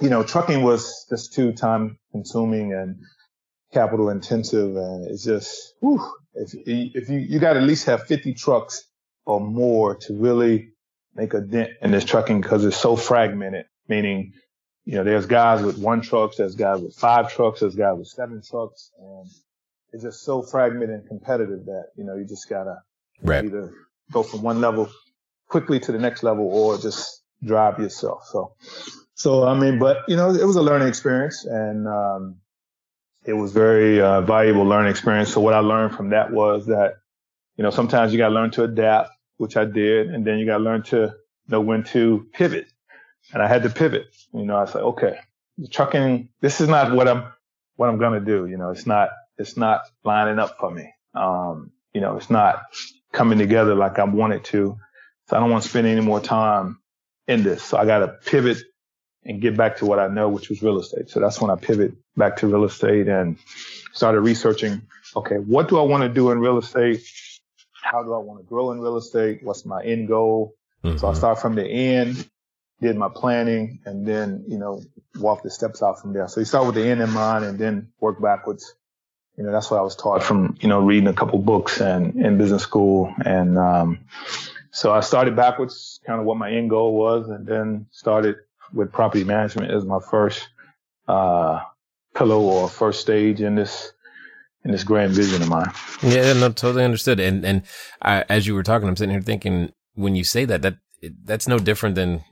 [0.00, 2.96] you know, trucking was just too time consuming and
[3.72, 6.00] capital intensive, and it's just whew,
[6.34, 8.84] if if you you got to at least have 50 trucks
[9.26, 10.72] or more to really
[11.14, 13.66] make a dent in this trucking because it's so fragmented.
[13.88, 14.32] Meaning
[14.84, 18.08] you know, there's guys with one trucks, there's guys with five trucks, there's guys with
[18.08, 19.26] seven trucks, and
[19.92, 22.82] it's just so fragmented and competitive that, you know, you just gotta
[23.22, 23.44] right.
[23.44, 23.72] either
[24.10, 24.90] go from one level
[25.50, 28.24] quickly to the next level or just drive yourself.
[28.24, 28.54] So,
[29.14, 32.36] so, I mean, but, you know, it was a learning experience and, um,
[33.26, 35.30] it was very uh, valuable learning experience.
[35.30, 36.94] So what I learned from that was that,
[37.56, 40.08] you know, sometimes you got to learn to adapt, which I did.
[40.08, 41.14] And then you got to learn to
[41.48, 42.66] know when to pivot
[43.34, 44.06] and I had to pivot.
[44.32, 45.18] You know, I said, okay,
[45.70, 47.24] trucking, this is not what I'm,
[47.76, 48.46] what I'm to do.
[48.46, 50.90] You know, it's not, it's not lining up for me.
[51.14, 52.62] Um, you know, it's not
[53.12, 54.78] coming together like I wanted to.
[55.30, 56.80] So I don't want to spend any more time
[57.28, 57.62] in this.
[57.62, 58.58] So I got to pivot
[59.24, 61.08] and get back to what I know, which was real estate.
[61.08, 63.38] So that's when I pivot back to real estate and
[63.92, 64.82] started researching,
[65.14, 67.00] okay, what do I want to do in real estate?
[67.80, 69.38] How do I want to grow in real estate?
[69.44, 70.56] What's my end goal?
[70.82, 70.98] Mm-hmm.
[70.98, 72.28] So I start from the end
[72.80, 74.82] did my planning and then, you know,
[75.16, 76.26] walk the steps out from there.
[76.26, 78.74] So you start with the end in mind and then work backwards.
[79.36, 82.16] You know, that's what I was taught from, you know, reading a couple books and
[82.16, 83.14] in business school.
[83.24, 84.00] And, um,
[84.70, 88.36] so I started backwards, kind of what my end goal was, and then started
[88.72, 90.48] with property management as my first,
[91.08, 91.60] uh,
[92.14, 93.92] pillow or first stage in this,
[94.64, 95.70] in this grand vision of mine.
[96.02, 97.18] Yeah, no, totally understood.
[97.20, 97.62] And and
[98.02, 100.76] I, as you were talking, I'm sitting here thinking when you say that, that
[101.24, 102.22] that's no different than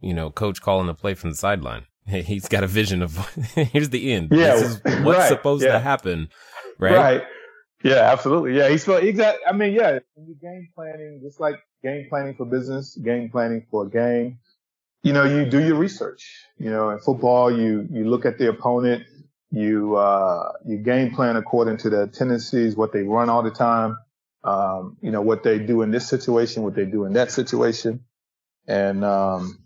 [0.00, 1.86] you know, coach calling the play from the sideline.
[2.06, 3.16] He's got a vision of
[3.54, 4.28] here's the end.
[4.30, 5.72] Yeah, this is what's right, supposed yeah.
[5.72, 6.28] to happen.
[6.78, 6.94] Right.
[6.94, 7.22] Right.
[7.86, 8.56] Yeah, absolutely.
[8.56, 9.46] Yeah, he's felt exactly.
[9.46, 10.00] I mean, yeah,
[10.42, 14.40] game planning, just like game planning for business, game planning for a game,
[15.02, 16.46] you know, you do your research.
[16.58, 19.04] You know, in football, you you look at the opponent,
[19.52, 23.98] you uh, you game plan according to their tendencies, what they run all the time,
[24.44, 28.04] um, you know, what they do in this situation, what they do in that situation,
[28.68, 29.60] and um,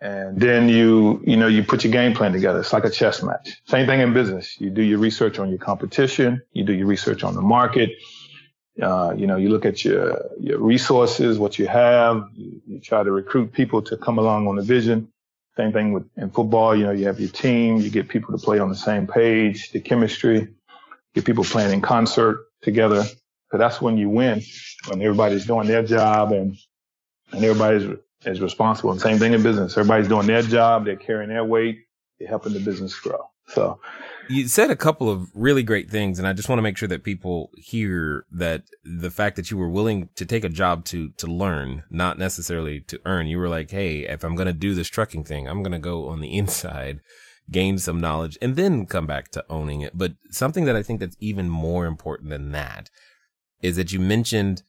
[0.00, 2.60] and then you, you know, you put your game plan together.
[2.60, 3.60] It's like a chess match.
[3.66, 4.58] Same thing in business.
[4.58, 6.40] You do your research on your competition.
[6.52, 7.90] You do your research on the market.
[8.80, 12.24] Uh, you know, you look at your, your resources, what you have.
[12.34, 15.12] You, you, try to recruit people to come along on the vision.
[15.58, 16.74] Same thing with in football.
[16.74, 17.76] You know, you have your team.
[17.76, 20.48] You get people to play on the same page, the chemistry,
[21.14, 23.04] get people playing in concert together.
[23.50, 24.42] So that's when you win,
[24.88, 26.56] when everybody's doing their job and,
[27.32, 28.92] and everybody's is responsible.
[28.92, 29.76] And same thing in business.
[29.76, 30.84] Everybody's doing their job.
[30.84, 31.80] They're carrying their weight.
[32.18, 33.30] They're helping the business grow.
[33.48, 33.80] So
[34.28, 36.18] you said a couple of really great things.
[36.18, 39.56] And I just want to make sure that people hear that the fact that you
[39.56, 43.26] were willing to take a job to, to learn, not necessarily to earn.
[43.26, 45.78] You were like, Hey, if I'm going to do this trucking thing, I'm going to
[45.78, 47.00] go on the inside,
[47.50, 49.98] gain some knowledge and then come back to owning it.
[49.98, 52.90] But something that I think that's even more important than that
[53.62, 54.62] is that you mentioned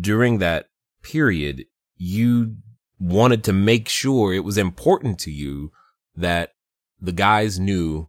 [0.00, 0.68] during that
[1.02, 1.66] period,
[2.02, 2.56] you
[2.98, 5.70] wanted to make sure it was important to you
[6.16, 6.50] that
[7.00, 8.08] the guys knew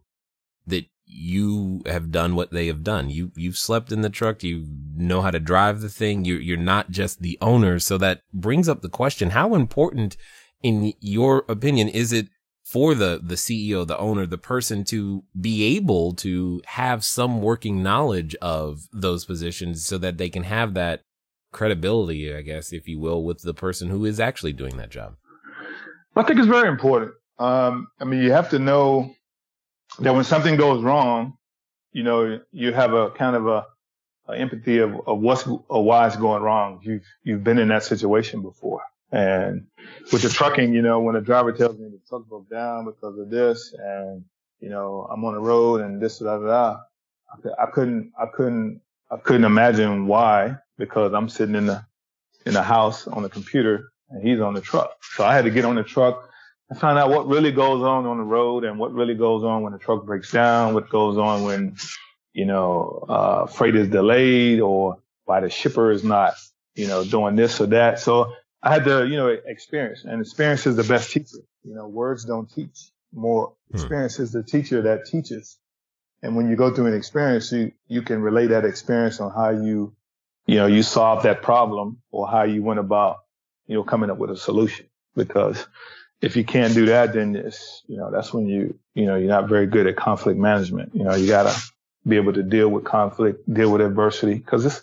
[0.66, 3.08] that you have done what they have done.
[3.08, 4.42] You, you've slept in the truck.
[4.42, 6.24] You know how to drive the thing.
[6.24, 7.78] You're, you're not just the owner.
[7.78, 9.30] So that brings up the question.
[9.30, 10.16] How important
[10.60, 12.28] in your opinion is it
[12.64, 17.80] for the, the CEO, the owner, the person to be able to have some working
[17.80, 21.02] knowledge of those positions so that they can have that
[21.54, 25.14] credibility, I guess, if you will, with the person who is actually doing that job?
[26.14, 27.12] I think it's very important.
[27.38, 29.14] Um, I mean, you have to know
[30.00, 31.38] that when something goes wrong,
[31.92, 33.66] you know, you have a kind of a,
[34.28, 36.80] a empathy of, of what's or why it's going wrong.
[36.82, 39.66] You've you've been in that situation before, and
[40.12, 43.18] with the trucking, you know, when a driver tells me the truck broke down because
[43.18, 44.24] of this, and
[44.60, 46.76] you know, I'm on the road and this da da da,
[47.32, 51.84] I, I couldn't I couldn't I couldn't imagine why because I'm sitting in the
[52.46, 55.02] in the house on the computer and he's on the truck.
[55.02, 56.28] So I had to get on the truck
[56.70, 59.62] and find out what really goes on on the road and what really goes on
[59.62, 61.76] when the truck breaks down, what goes on when
[62.32, 66.34] you know uh, freight is delayed or why the shipper is not
[66.74, 67.98] you know doing this or that.
[67.98, 68.32] So
[68.62, 71.38] I had to you know experience and experience is the best teacher.
[71.62, 72.90] You know words don't teach.
[73.12, 73.76] More hmm.
[73.76, 75.58] experience is the teacher that teaches.
[76.22, 79.50] And when you go through an experience, you, you can relate that experience on how
[79.50, 79.94] you
[80.46, 83.18] you know, you solve that problem or how you went about,
[83.66, 84.86] you know, coming up with a solution.
[85.16, 85.66] Because
[86.20, 89.28] if you can't do that, then it's, you know, that's when you, you know, you're
[89.28, 90.94] not very good at conflict management.
[90.94, 91.54] You know, you gotta
[92.06, 94.82] be able to deal with conflict, deal with adversity, because it's,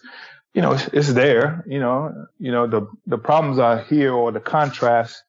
[0.53, 1.63] you know, it's, it's there.
[1.67, 5.23] You know, you know, the the problems are here or the contrasts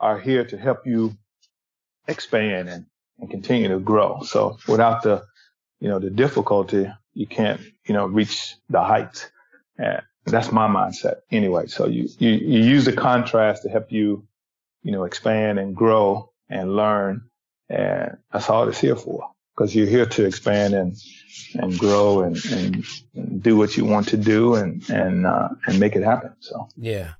[0.00, 1.16] are here to help you
[2.06, 2.86] expand and,
[3.18, 4.22] and continue to grow.
[4.22, 5.24] So without the,
[5.80, 9.28] you know, the difficulty, you can't, you know, reach the heights.
[9.78, 11.66] And that's my mindset anyway.
[11.68, 14.26] So you, you, you use the contrast to help you,
[14.82, 17.22] you know, expand and grow and learn.
[17.68, 20.96] And that's all it's here for because you're here to expand and,
[21.54, 22.84] and grow and, and,
[23.42, 26.32] do what you want to do and, and, uh, and make it happen.
[26.40, 27.14] So, yeah.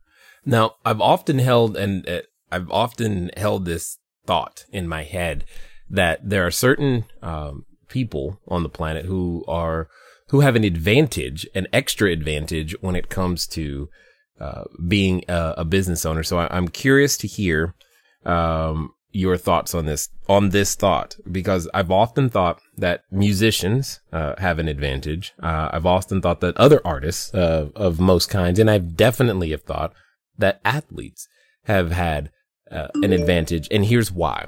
[0.44, 5.44] Now I've often held, and uh, I've often held this thought in my head
[5.90, 9.88] that there are certain, um, people on the planet who are,
[10.28, 13.88] who have an advantage, an extra advantage when it comes to
[14.40, 16.22] uh, being a, a, business owner.
[16.22, 17.74] So I, am curious to hear
[18.24, 24.34] um, your thoughts on this on this thought because I've often thought that musicians uh,
[24.38, 25.32] have an advantage.
[25.42, 29.62] Uh, I've often thought that other artists uh, of most kinds, and I've definitely have
[29.62, 29.92] thought
[30.36, 31.26] that athletes
[31.64, 32.30] have had
[32.70, 33.66] uh, an advantage.
[33.70, 34.46] And here's why.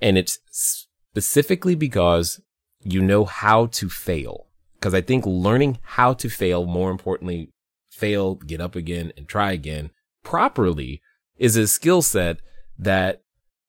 [0.00, 2.40] And it's specifically because
[2.82, 4.47] you know how to fail
[4.78, 7.52] because I think learning how to fail, more importantly,
[7.90, 9.90] fail, get up again and try again
[10.22, 11.02] properly
[11.36, 12.40] is a skill set
[12.78, 13.22] that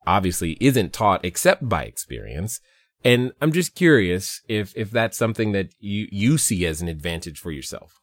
[0.05, 2.59] obviously isn't taught except by experience.
[3.03, 7.39] And I'm just curious if, if that's something that you, you see as an advantage
[7.39, 8.01] for yourself.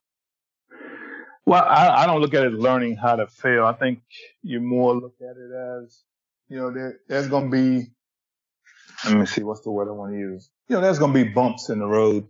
[1.45, 3.65] Well, I, I don't look at it as learning how to fail.
[3.67, 4.01] I think
[4.43, 6.03] you more look at it as,
[6.49, 7.91] you know, there, there's going to be,
[9.05, 10.51] let me see, what's the word I want to use?
[10.69, 12.27] You know, there's going to be bumps in the road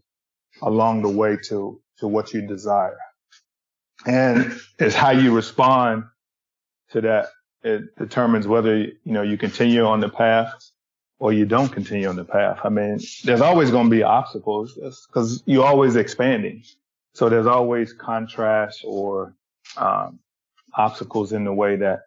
[0.63, 2.99] along the way to, to what you desire.
[4.07, 6.05] And it's how you respond
[6.91, 7.29] to that.
[7.63, 10.53] It determines whether, you know, you continue on the path
[11.19, 12.61] or you don't continue on the path.
[12.63, 14.75] I mean, there's always going to be obstacles
[15.09, 16.63] because you're always expanding.
[17.15, 19.35] So there's always contrast or,
[19.77, 20.21] um,
[20.75, 22.01] obstacles in the way that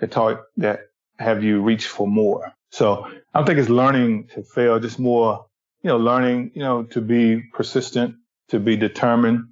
[0.00, 0.80] that
[1.18, 2.52] have you reach for more.
[2.70, 5.46] So I don't think it's learning to fail, just more,
[5.82, 8.16] you know, learning, you know, to be persistent,
[8.48, 9.44] to be determined,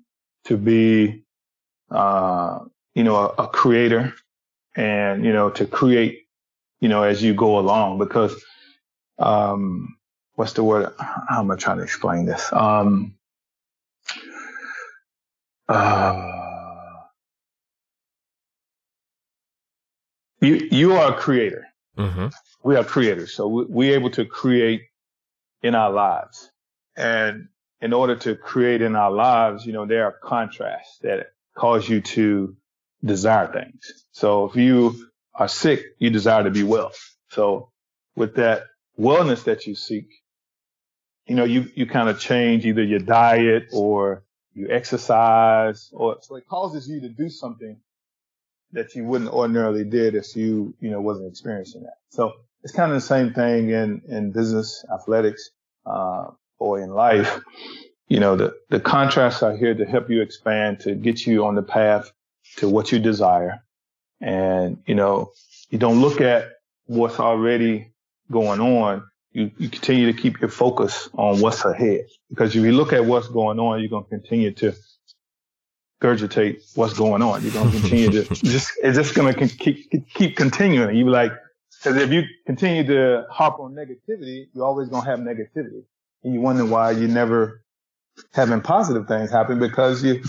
[0.44, 1.24] to be,
[1.90, 2.60] uh,
[2.94, 4.12] you know, a, a creator
[4.74, 6.26] and, you know, to create,
[6.80, 8.34] you know, as you go along because,
[9.18, 9.96] um,
[10.34, 10.92] what's the word?
[10.98, 12.52] How am I trying to explain this?
[12.52, 13.14] Um,
[15.68, 16.32] uh,
[20.40, 21.66] you you are a creator.
[21.98, 22.28] Mm-hmm.
[22.62, 24.82] We are creators, so we, we're able to create
[25.62, 26.50] in our lives.
[26.96, 27.48] And
[27.80, 32.00] in order to create in our lives, you know, there are contrasts that cause you
[32.00, 32.56] to
[33.04, 34.06] desire things.
[34.12, 34.96] So if you
[35.34, 36.92] are sick, you desire to be well.
[37.30, 37.70] So
[38.14, 38.64] with that
[38.98, 40.08] wellness that you seek,
[41.26, 44.22] you know, you, you kind of change either your diet or
[44.54, 47.76] you exercise or so it causes you to do something
[48.72, 51.98] that you wouldn't ordinarily did if you, you know, wasn't experiencing that.
[52.10, 52.32] So
[52.62, 55.50] it's kind of the same thing in, in business, athletics,
[55.86, 57.40] uh, or in life.
[58.08, 61.54] You know, the, the contrasts are here to help you expand, to get you on
[61.54, 62.10] the path
[62.56, 63.62] to what you desire.
[64.20, 65.32] And, you know,
[65.70, 66.48] you don't look at
[66.86, 67.92] what's already
[68.30, 69.04] going on.
[69.32, 72.06] You, you continue to keep your focus on what's ahead.
[72.30, 74.74] Because if you look at what's going on, you're going to continue to
[76.00, 77.42] regurgitate what's going on.
[77.42, 80.96] You're going to continue to just, it's just going to keep, keep continuing.
[80.96, 81.32] You be like,
[81.86, 85.84] cause if you continue to harp on negativity, you're always going to have negativity.
[86.24, 87.62] And you wonder why you're never
[88.32, 90.22] having positive things happen because you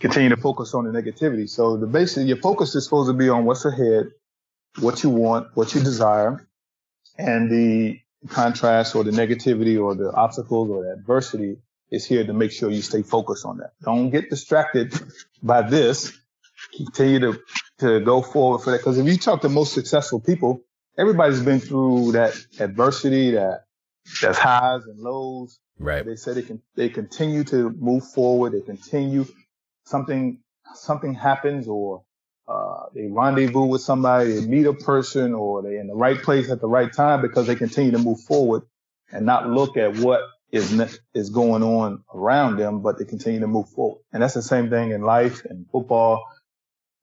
[0.00, 1.48] continue to focus on the negativity.
[1.48, 4.10] So the basic, your focus is supposed to be on what's ahead,
[4.80, 6.46] what you want, what you desire,
[7.16, 11.56] and the contrast or the negativity or the obstacles or the adversity
[11.90, 13.72] is here to make sure you stay focused on that.
[13.82, 14.92] Don't get distracted
[15.42, 16.12] by this.
[16.76, 17.40] Continue to,
[17.78, 18.82] to go forward for that.
[18.82, 20.60] Cause if you talk to most successful people,
[20.98, 23.64] everybody's been through that adversity, that,
[24.20, 25.60] that's highs and lows.
[25.78, 26.04] Right.
[26.04, 28.52] They say they can, they continue to move forward.
[28.52, 29.26] They continue
[29.84, 30.40] something,
[30.74, 32.02] something happens or,
[32.48, 36.50] uh, they rendezvous with somebody, they meet a person or they're in the right place
[36.50, 38.62] at the right time because they continue to move forward
[39.12, 43.46] and not look at what is is going on around them, but they continue to
[43.46, 44.00] move forward.
[44.12, 46.26] And that's the same thing in life and football.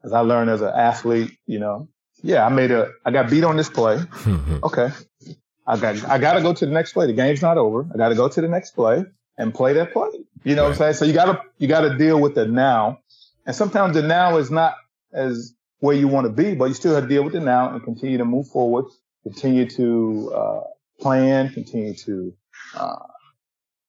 [0.03, 1.89] As I learned as an athlete, you know,
[2.25, 3.99] yeah, I made a, I got beat on this play.
[4.63, 4.89] okay.
[5.67, 7.05] I got, I got to go to the next play.
[7.05, 7.87] The game's not over.
[7.93, 9.05] I got to go to the next play
[9.37, 10.09] and play that play.
[10.43, 10.69] You know right.
[10.69, 10.93] what I'm saying?
[10.95, 12.99] So you got to, you got to deal with the now.
[13.45, 14.73] And sometimes the now is not
[15.13, 17.71] as where you want to be, but you still have to deal with the now
[17.71, 18.85] and continue to move forward,
[19.21, 20.61] continue to, uh,
[20.99, 22.33] plan, continue to,
[22.75, 23.05] uh,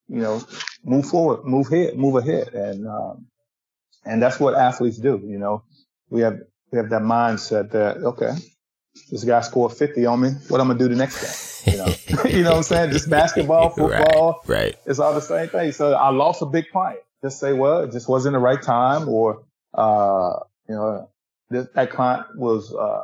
[0.08, 0.42] you know,
[0.84, 2.48] move forward, move ahead, move ahead.
[2.52, 3.26] And, um,
[4.04, 5.22] and that's what athletes do.
[5.24, 5.62] You know,
[6.10, 6.40] we have,
[6.76, 8.32] we have that mindset that, okay,
[9.10, 10.30] this guy scored 50 on me.
[10.48, 11.72] What I'm going to do the next game?
[11.74, 12.90] You know, you know what I'm saying?
[12.92, 14.42] Just basketball, football.
[14.46, 14.76] Right, right.
[14.84, 15.72] It's all the same thing.
[15.72, 17.00] So I lost a big client.
[17.22, 21.08] Just say, well, it just wasn't the right time or, uh, you know,
[21.48, 23.02] this, that client was, uh,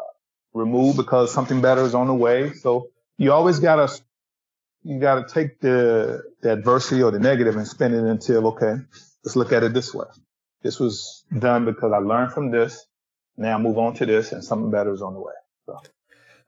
[0.53, 2.53] removed because something better is on the way.
[2.53, 4.03] So you always got to
[4.85, 8.75] you got to take the, the adversity or the negative and spin it until, okay,
[9.25, 10.07] let's look at it this way.
[10.63, 12.85] This was done because I learned from this.
[13.37, 15.33] Now move on to this and something better is on the way.
[15.67, 15.81] So,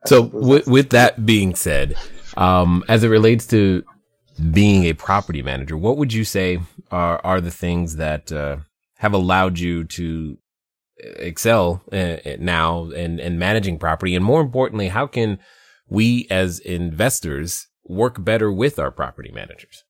[0.06, 1.96] so with, with that being said,
[2.36, 3.84] um, as it relates to
[4.50, 6.60] being a property manager, what would you say
[6.90, 8.58] are, are the things that, uh,
[8.96, 10.38] have allowed you to
[10.98, 14.14] excel uh, now in, in managing property?
[14.14, 15.38] And more importantly, how can
[15.88, 19.84] we as investors work better with our property managers?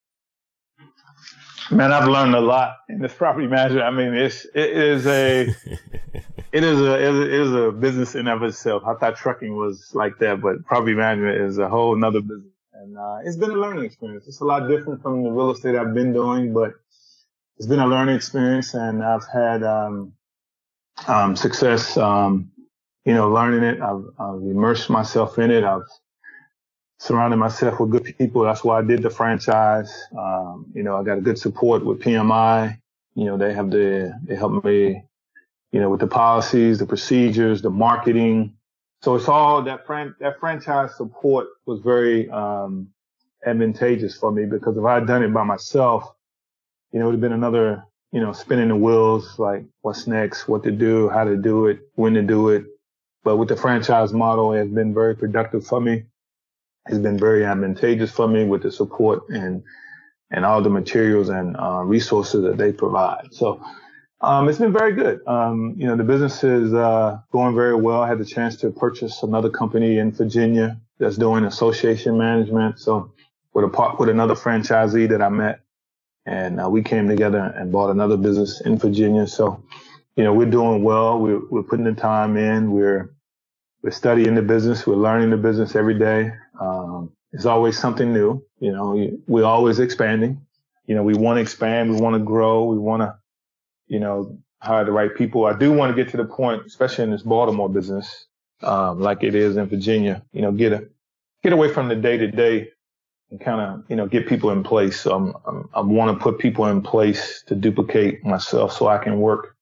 [1.70, 3.84] Man, I've learned a lot in this property management.
[3.84, 5.42] I mean, it's it is a
[6.52, 8.82] it is a it is a business in of itself.
[8.86, 12.52] I thought trucking was like that, but property management is a whole nother business.
[12.74, 14.26] And uh, it's been a learning experience.
[14.26, 16.72] It's a lot different from the real estate I've been doing, but
[17.56, 20.12] it's been a learning experience, and I've had um,
[21.06, 21.96] um, success.
[21.96, 22.50] Um,
[23.04, 23.80] you know, learning it.
[23.80, 25.64] I've, I've immersed myself in it.
[25.64, 25.82] I've
[27.04, 28.42] surrounding myself with good people.
[28.44, 29.92] That's why I did the franchise.
[30.18, 32.78] Um, you know, I got a good support with PMI.
[33.14, 35.04] You know, they have the, they help me,
[35.70, 38.56] you know, with the policies, the procedures, the marketing.
[39.02, 42.88] So it's all that fran- that franchise support was very, um,
[43.44, 46.10] advantageous for me because if I had done it by myself,
[46.90, 50.48] you know, it would have been another, you know, spinning the wheels, like what's next,
[50.48, 52.64] what to do, how to do it, when to do it.
[53.24, 56.04] But with the franchise model, it has been very productive for me.
[56.88, 59.62] It's been very advantageous for me with the support and,
[60.30, 63.28] and all the materials and uh, resources that they provide.
[63.32, 63.62] So,
[64.20, 65.20] um, it's been very good.
[65.26, 68.02] Um, you know, the business is uh, going very well.
[68.02, 72.78] I had the chance to purchase another company in Virginia that's doing association management.
[72.80, 73.12] So
[73.52, 75.60] with a with another franchisee that I met,
[76.26, 79.26] and uh, we came together and bought another business in Virginia.
[79.26, 79.62] So,
[80.16, 81.20] you know, we're doing well.
[81.20, 82.72] We're we're putting the time in.
[82.72, 83.14] We're
[83.82, 84.86] we're studying the business.
[84.86, 86.32] We're learning the business every day.
[86.60, 88.44] Um, it's always something new.
[88.60, 90.40] You know, we're always expanding.
[90.86, 91.94] You know, we want to expand.
[91.94, 92.64] We want to grow.
[92.64, 93.16] We want to,
[93.88, 95.46] you know, hire the right people.
[95.46, 98.26] I do want to get to the point, especially in this Baltimore business,
[98.62, 100.22] um, like it is in Virginia.
[100.32, 100.88] You know, get a
[101.42, 102.68] get away from the day to day
[103.30, 105.00] and kind of you know get people in place.
[105.00, 108.98] So I'm, I'm I want to put people in place to duplicate myself so I
[108.98, 109.56] can work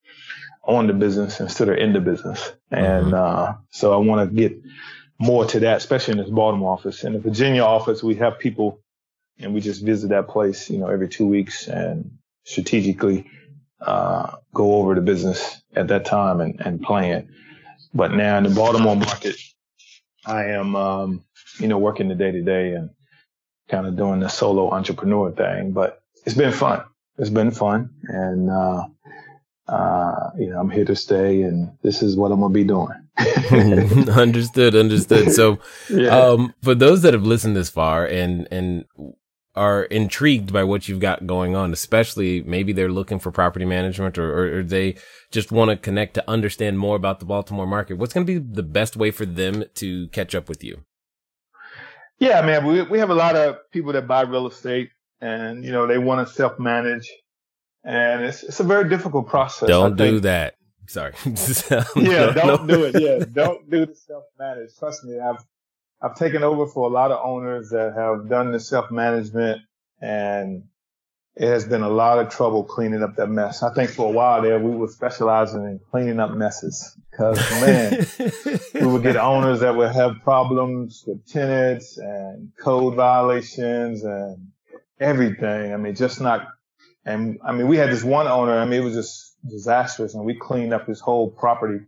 [0.64, 2.52] on the business instead of in the business.
[2.70, 3.14] And mm-hmm.
[3.14, 4.60] uh, so I want to get
[5.22, 7.04] more to that, especially in this Baltimore office.
[7.04, 8.80] In the Virginia office, we have people
[9.38, 13.30] and we just visit that place, you know, every two weeks and strategically
[13.80, 17.28] uh, go over the business at that time and, and plan.
[17.94, 19.36] But now in the Baltimore market,
[20.26, 21.24] I am, um,
[21.58, 22.90] you know, working the day to day and
[23.68, 25.72] kind of doing the solo entrepreneur thing.
[25.72, 26.82] But it's been fun.
[27.18, 27.90] It's been fun.
[28.04, 28.86] And, uh,
[29.72, 32.64] uh, you know, I'm here to stay and this is what I'm going to be
[32.64, 34.08] doing.
[34.10, 34.74] understood.
[34.74, 35.32] Understood.
[35.32, 35.60] So,
[35.90, 36.08] yeah.
[36.08, 38.84] um, for those that have listened this far and, and
[39.54, 44.18] are intrigued by what you've got going on, especially maybe they're looking for property management
[44.18, 44.96] or, or, or they
[45.30, 48.46] just want to connect to understand more about the Baltimore market, what's going to be
[48.54, 50.84] the best way for them to catch up with you?
[52.18, 54.90] Yeah, man, we, we have a lot of people that buy real estate
[55.22, 57.10] and, you know, they want to self manage
[57.84, 59.68] and it's, it's a very difficult process.
[59.68, 60.54] Don't do that.
[60.86, 61.12] Sorry.
[61.96, 63.00] yeah, don't do it.
[63.00, 64.76] Yeah, don't do the self manage.
[64.78, 65.44] Trust me, I've
[66.02, 69.62] I've taken over for a lot of owners that have done the self management
[70.00, 70.64] and
[71.34, 73.62] it has been a lot of trouble cleaning up that mess.
[73.62, 78.06] I think for a while there, we were specializing in cleaning up messes because man,
[78.74, 84.48] we would get owners that would have problems with tenants and code violations and
[85.00, 85.72] everything.
[85.72, 86.48] I mean, just not,
[87.04, 90.24] and I mean, we had this one owner, I mean, it was just disastrous and
[90.24, 91.80] we cleaned up his whole property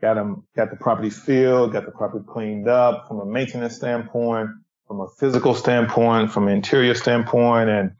[0.00, 4.50] got them, got the property filled, got the property cleaned up from a maintenance standpoint,
[4.86, 7.92] from a physical standpoint, from an interior standpoint, and,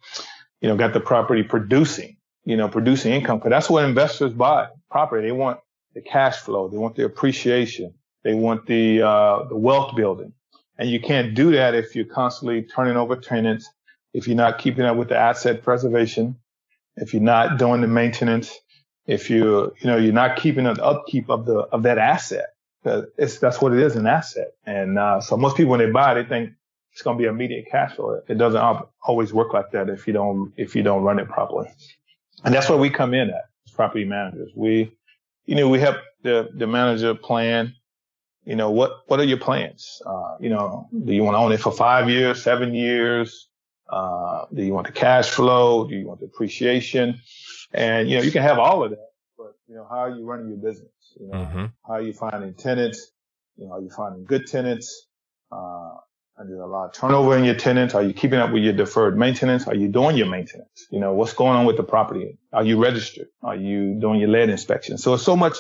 [0.61, 3.41] you know, got the property producing, you know, producing income.
[3.41, 5.27] Cause that's what investors buy property.
[5.27, 5.61] They want
[5.95, 6.69] the cash flow.
[6.69, 7.95] They want the appreciation.
[8.23, 10.33] They want the, uh, the wealth building.
[10.79, 13.71] And you can't do that if you're constantly turning over tenants,
[14.17, 16.37] if you're not keeping up with the asset preservation,
[16.97, 18.51] if you're not doing the maintenance,
[19.07, 22.47] if you you know you're not keeping an upkeep of the of that asset.
[23.19, 24.53] It's that's what it is, an asset.
[24.65, 26.51] And uh, so most people when they buy, they think
[26.93, 28.23] it's going to be immediate cash flow.
[28.27, 31.69] It doesn't always work like that if you don't if you don't run it properly.
[32.43, 34.51] And that's where we come in at as property managers.
[34.57, 34.93] We,
[35.45, 37.75] you know, we help the the manager plan.
[38.45, 40.01] You know what what are your plans?
[40.07, 43.46] Uh, you know, do you want to own it for five years, seven years?
[43.89, 45.87] Uh, do you want the cash flow?
[45.87, 47.21] Do you want the appreciation?
[47.73, 50.25] And, you know, you can have all of that, but, you know, how are you
[50.25, 50.91] running your business?
[51.21, 51.65] You know, mm-hmm.
[51.87, 53.11] how are you finding tenants?
[53.57, 55.07] You know, are you finding good tenants?
[55.51, 55.95] Uh,
[56.39, 57.95] are there a lot of turnover in your tenants?
[57.95, 59.67] Are you keeping up with your deferred maintenance?
[59.67, 60.87] Are you doing your maintenance?
[60.91, 62.39] You know, what's going on with the property?
[62.53, 63.29] Are you registered?
[63.43, 64.99] Are you doing your lead inspection?
[64.99, 65.57] So it's so much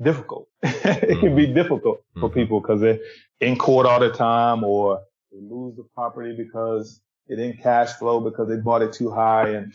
[0.00, 0.48] difficult.
[0.62, 1.54] it can be mm-hmm.
[1.54, 2.38] difficult for mm-hmm.
[2.38, 3.00] people because they're
[3.40, 5.02] in court all the time or
[5.36, 9.48] they lose the property because it didn't cash flow because they bought it too high.
[9.50, 9.74] And,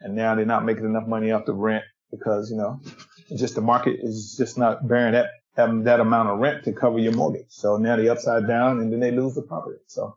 [0.00, 2.80] and now they're not making enough money off the rent because you know,
[3.36, 7.12] just the market is just not bearing that that amount of rent to cover your
[7.12, 7.46] mortgage.
[7.48, 9.78] So now they upside down, and then they lose the property.
[9.86, 10.16] So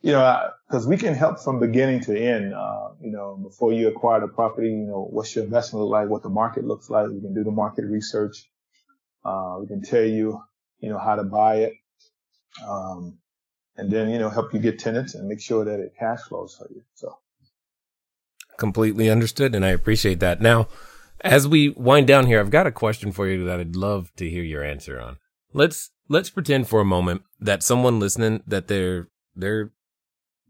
[0.00, 2.54] you know, because we can help from beginning to end.
[2.54, 6.08] Uh, you know, before you acquire the property, you know, what's your investment look like,
[6.08, 7.08] what the market looks like.
[7.08, 8.48] We can do the market research.
[9.24, 10.40] Uh, we can tell you,
[10.80, 11.72] you know, how to buy it.
[12.66, 13.18] Um,
[13.76, 16.54] and then, you know, help you get tenants and make sure that it cash flows
[16.56, 16.82] for you.
[16.94, 17.18] So
[18.56, 19.54] completely understood.
[19.54, 20.40] And I appreciate that.
[20.40, 20.68] Now,
[21.20, 24.28] as we wind down here, I've got a question for you that I'd love to
[24.28, 25.18] hear your answer on.
[25.52, 29.72] Let's, let's pretend for a moment that someone listening that they're, they're,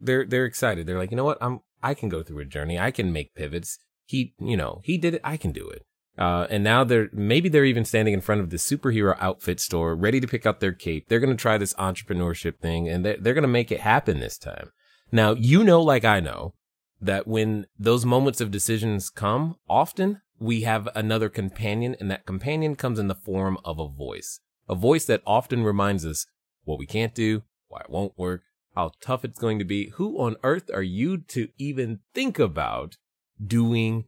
[0.00, 0.86] they're, they're excited.
[0.86, 1.38] They're like, you know what?
[1.40, 2.78] I'm, I can go through a journey.
[2.78, 3.78] I can make pivots.
[4.04, 5.20] He, you know, he did it.
[5.24, 5.84] I can do it.
[6.18, 9.94] Uh, and now they're maybe they're even standing in front of the superhero outfit store,
[9.94, 11.08] ready to pick up their cape.
[11.08, 14.20] They're going to try this entrepreneurship thing, and they're, they're going to make it happen
[14.20, 14.70] this time.
[15.10, 16.54] Now, you know, like I know,
[17.00, 22.76] that when those moments of decisions come, often we have another companion, and that companion
[22.76, 26.26] comes in the form of a voice, a voice that often reminds us
[26.64, 28.42] what we can't do, why it won't work,
[28.74, 29.90] how tough it's going to be.
[29.94, 32.96] Who on earth are you to even think about
[33.44, 34.04] doing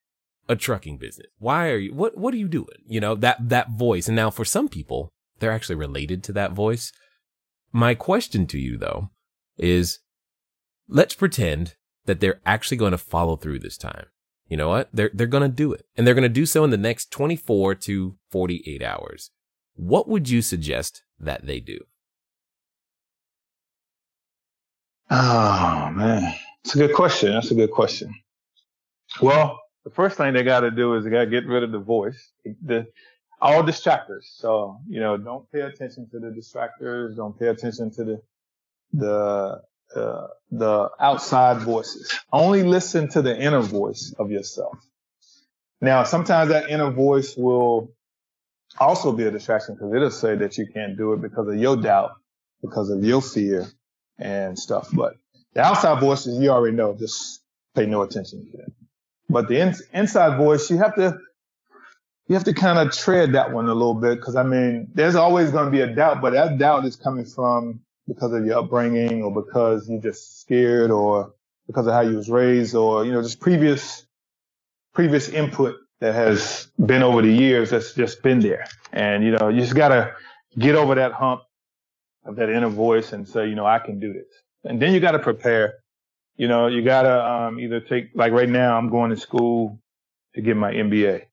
[0.48, 1.28] a trucking business?
[1.38, 2.82] Why are you, what, what are you doing?
[2.86, 4.08] You know, that, that voice.
[4.08, 6.92] And now for some people, they're actually related to that voice.
[7.72, 9.10] My question to you though
[9.58, 10.00] is
[10.88, 11.74] let's pretend
[12.06, 14.06] that they're actually going to follow through this time.
[14.48, 14.90] You know what?
[14.92, 17.10] They're, they're going to do it and they're going to do so in the next
[17.10, 19.30] 24 to 48 hours.
[19.74, 21.78] What would you suggest that they do?
[25.10, 26.34] Oh man,
[26.64, 27.32] it's a good question.
[27.32, 28.14] That's a good question.
[29.20, 31.72] Well, the first thing they got to do is they got to get rid of
[31.72, 32.32] the voice,
[32.62, 32.86] the
[33.40, 34.24] all distractors.
[34.36, 37.16] So you know, don't pay attention to the distractors.
[37.16, 38.22] Don't pay attention to the
[38.92, 39.62] the
[39.94, 42.12] uh, the outside voices.
[42.32, 44.78] Only listen to the inner voice of yourself.
[45.80, 47.92] Now, sometimes that inner voice will
[48.78, 51.76] also be a distraction because it'll say that you can't do it because of your
[51.76, 52.12] doubt,
[52.62, 53.68] because of your fear
[54.18, 54.88] and stuff.
[54.92, 55.16] But
[55.52, 57.42] the outside voices, you already know, just
[57.74, 58.83] pay no attention to that.
[59.34, 61.18] But the in, inside voice, you have to,
[62.28, 64.20] you have to kind of tread that one a little bit.
[64.20, 67.24] Cause I mean, there's always going to be a doubt, but that doubt is coming
[67.24, 71.34] from because of your upbringing or because you're just scared or
[71.66, 74.06] because of how you was raised or, you know, just previous,
[74.94, 78.64] previous input that has been over the years that's just been there.
[78.92, 80.14] And, you know, you just got to
[80.56, 81.42] get over that hump
[82.24, 84.26] of that inner voice and say, you know, I can do this.
[84.62, 85.74] And then you got to prepare
[86.36, 89.78] you know, you gotta um, either take like right now I'm going to school
[90.34, 91.24] to get my MBA.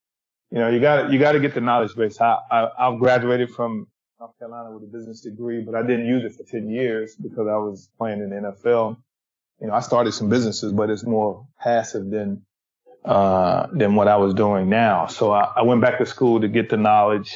[0.52, 2.20] You know, you gotta you gotta get the knowledge base.
[2.22, 3.88] I, I I've graduated from
[4.20, 7.48] North Carolina with a business degree, but I didn't use it for 10 years because
[7.48, 8.98] I was playing in the NFL.
[9.60, 12.46] You know, I started some businesses, but it's more passive than
[13.06, 15.08] uh, than what I was doing now.
[15.08, 17.34] So I, I went back to school to get the knowledge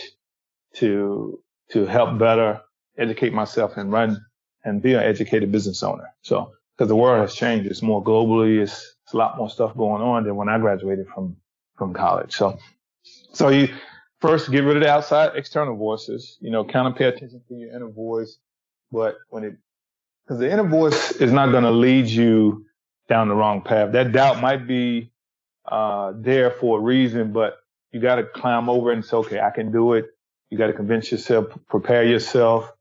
[0.76, 1.40] to
[1.72, 2.62] to help better
[2.98, 4.24] educate myself and run
[4.64, 6.14] and be an educated business owner.
[6.22, 7.70] So because the world has changed.
[7.70, 8.62] It's more globally.
[8.62, 11.38] It's, it's a lot more stuff going on than when I graduated from
[11.78, 12.34] from college.
[12.34, 12.58] So,
[13.34, 13.68] so you
[14.22, 16.38] first get rid of the outside external voices.
[16.42, 18.38] You know, kind of pay attention to your inner voice.
[18.92, 19.58] But when it,
[20.26, 22.66] because the inner voice is not going to lead you
[23.08, 23.92] down the wrong path.
[23.92, 25.12] That doubt might be
[25.66, 27.58] uh, there for a reason, but
[27.92, 30.06] you got to climb over and say, okay, I can do it.
[30.50, 32.72] You got to convince yourself, prepare yourself,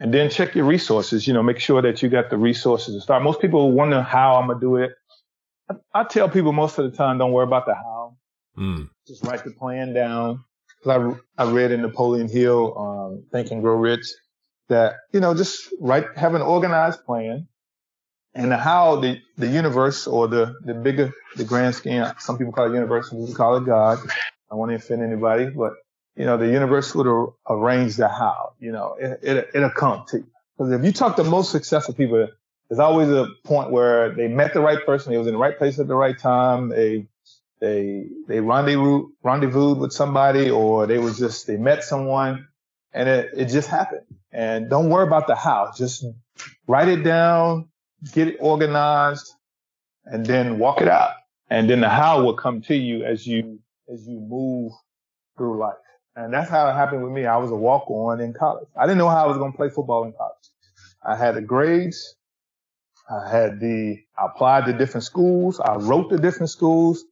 [0.00, 1.28] and then check your resources.
[1.28, 3.22] You know, make sure that you got the resources to start.
[3.22, 4.92] Most people wonder how I'm gonna do it.
[5.70, 8.16] I, I tell people most of the time, don't worry about the how.
[8.58, 8.88] Mm.
[9.06, 10.44] Just write the plan down.
[10.82, 14.06] Cause I, I read in Napoleon Hill, um, Think and Grow Rich,
[14.68, 17.46] that you know, just write, have an organized plan,
[18.34, 22.06] and the how the the universe or the the bigger the grand scheme.
[22.18, 23.98] Some people call it universe, some people call it God.
[24.50, 25.74] I won't offend anybody, but
[26.20, 27.06] you know, the universe would
[27.48, 30.26] arrange the how, you know, it, it, it'll come to you.
[30.54, 32.28] Because if you talk to most successful people,
[32.68, 35.56] there's always a point where they met the right person, they was in the right
[35.56, 37.06] place at the right time, they,
[37.58, 42.48] they, they rendezvous, rendezvoused with somebody, or they was just, they met someone,
[42.92, 44.04] and it, it just happened.
[44.30, 46.04] And don't worry about the how, just
[46.66, 47.70] write it down,
[48.12, 49.32] get it organized,
[50.04, 51.12] and then walk it out.
[51.48, 53.60] And then the how will come to you as you,
[53.90, 54.72] as you move
[55.38, 55.76] through life.
[56.16, 57.26] And that's how it happened with me.
[57.26, 58.68] I was a walk on in college.
[58.76, 60.36] I didn't know how I was going to play football in college.
[61.04, 62.16] I had the grades.
[63.08, 65.60] I had the, I applied to different schools.
[65.60, 67.04] I wrote to different schools.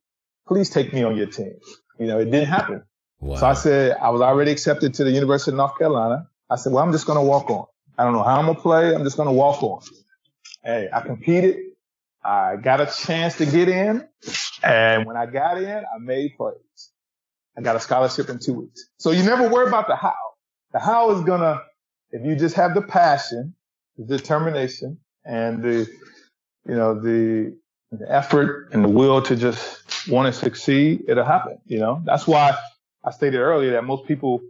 [0.47, 1.55] Please take me on your team.
[1.99, 2.83] You know, it didn't happen.
[3.21, 3.37] Wow.
[3.37, 6.29] So I said, I was already accepted to the University of North Carolina.
[6.51, 7.67] I said, well, I'm just going to walk on.
[7.99, 8.95] I don't know how I'm going to play.
[8.95, 9.83] I'm just going to walk on.
[10.65, 11.57] Hey, I competed.
[12.25, 14.07] I got a chance to get in
[14.63, 16.57] And when I got in, I made plays.
[17.57, 18.89] I got a scholarship in two weeks.
[18.99, 20.15] So you never worry about the how.
[20.73, 21.63] The how is gonna,
[22.11, 23.55] if you just have the passion,
[23.97, 25.89] the determination, and the,
[26.67, 27.57] you know, the,
[27.91, 31.59] the effort and the will to just want to succeed, it'll happen.
[31.67, 32.57] You know, that's why
[33.05, 34.41] I stated earlier that most people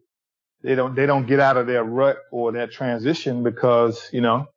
[0.62, 4.49] they don't they don't get out of their rut or that transition because you know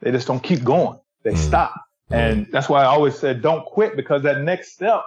[0.00, 0.98] they just don't keep going.
[1.22, 1.38] They mm.
[1.38, 1.72] stop,
[2.10, 2.16] mm.
[2.16, 5.02] and that's why I always said don't quit because that next step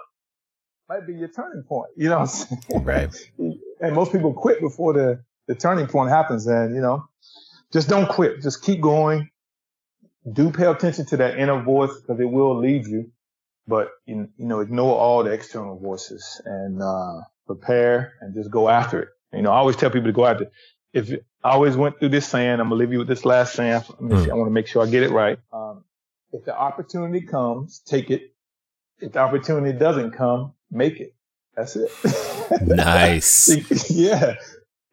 [0.88, 1.90] might be your turning point.
[1.96, 2.26] You know,
[2.80, 3.14] right?
[3.38, 7.08] and most people quit before the the turning point happens, and you know,
[7.72, 8.42] just don't quit.
[8.42, 9.30] Just keep going.
[10.30, 13.10] Do pay attention to that inner voice because it will lead you,
[13.66, 18.68] but you, you know, ignore all the external voices and uh, prepare and just go
[18.68, 19.08] after it.
[19.32, 20.52] You know, I always tell people to go after it.
[20.92, 21.10] If
[21.42, 23.80] I always went through this saying, I'm gonna leave you with this last saying.
[23.80, 24.30] Mm.
[24.30, 25.38] I want to make sure I get it right.
[25.52, 25.84] Um,
[26.32, 28.34] if the opportunity comes, take it.
[29.00, 31.14] If the opportunity doesn't come, make it.
[31.56, 31.90] That's it.
[32.66, 33.90] nice.
[33.90, 34.34] yeah.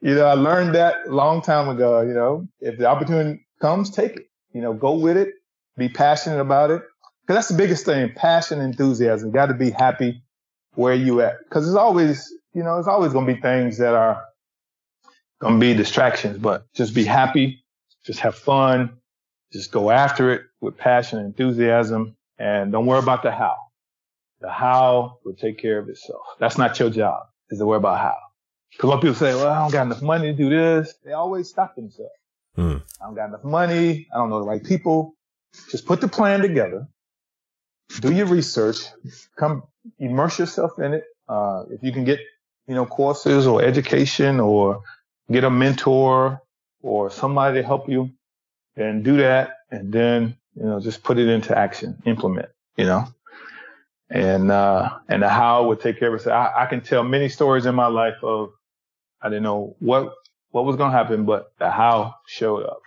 [0.02, 2.02] You know, I learned that a long time ago.
[2.02, 4.30] You know, if the opportunity comes, take it.
[4.52, 5.30] You know, go with it.
[5.78, 6.82] Be passionate about it.
[7.28, 8.12] Cause that's the biggest thing.
[8.16, 9.32] Passion, enthusiasm.
[9.32, 10.24] Got to be happy
[10.76, 11.38] where you at.
[11.50, 14.24] Cause it's always, you know, it's always going to be things that are
[15.40, 17.64] going to be distractions, but just be happy.
[18.06, 18.98] Just have fun.
[19.52, 23.56] Just go after it with passion and enthusiasm and don't worry about the how.
[24.42, 26.22] The how will take care of itself.
[26.40, 28.16] That's not your job is to worry about how.
[28.78, 30.96] Cause a lot of people say, well, I don't got enough money to do this.
[31.06, 32.12] They always stop themselves.
[32.56, 32.78] Hmm.
[33.02, 34.08] I don't got enough money.
[34.14, 35.16] I don't know the right people.
[35.72, 36.88] Just put the plan together.
[38.02, 38.80] Do your research.
[39.38, 39.64] Come
[40.00, 41.04] immerse yourself in it.
[41.28, 42.20] Uh, if you can get,
[42.68, 44.82] you know, courses or education or
[45.32, 46.42] get a mentor
[46.82, 48.12] or somebody to help you,
[48.76, 49.52] then do that.
[49.72, 53.08] And then, you know, just put it into action, implement, you know,
[54.10, 56.36] and, uh, and the how would take care of itself.
[56.36, 58.50] I, I can tell many stories in my life of,
[59.22, 60.14] I didn't know what,
[60.52, 62.82] what was going to happen, but the how showed up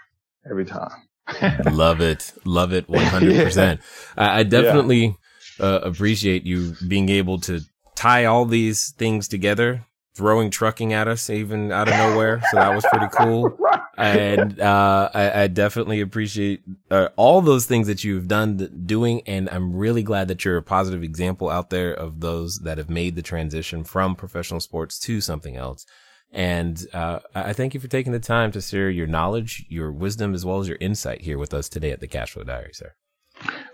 [0.48, 0.90] every time.
[1.70, 2.32] Love it.
[2.44, 2.86] Love it.
[2.88, 3.56] 100%.
[3.56, 3.76] Yeah.
[4.16, 5.16] I, I, definitely
[5.58, 5.66] yeah.
[5.66, 7.60] uh, appreciate you being able to
[7.94, 9.84] tie all these things together
[10.18, 12.42] throwing trucking at us even out of nowhere.
[12.50, 13.56] So that was pretty cool.
[13.96, 19.22] And uh, I, I, definitely appreciate uh, all those things that you've done doing.
[19.26, 22.88] And I'm really glad that you're a positive example out there of those that have
[22.88, 25.84] made the transition from professional sports to something else.
[26.30, 30.32] And uh, I thank you for taking the time to share your knowledge, your wisdom,
[30.32, 32.94] as well as your insight here with us today at the Cashflow Diary, sir.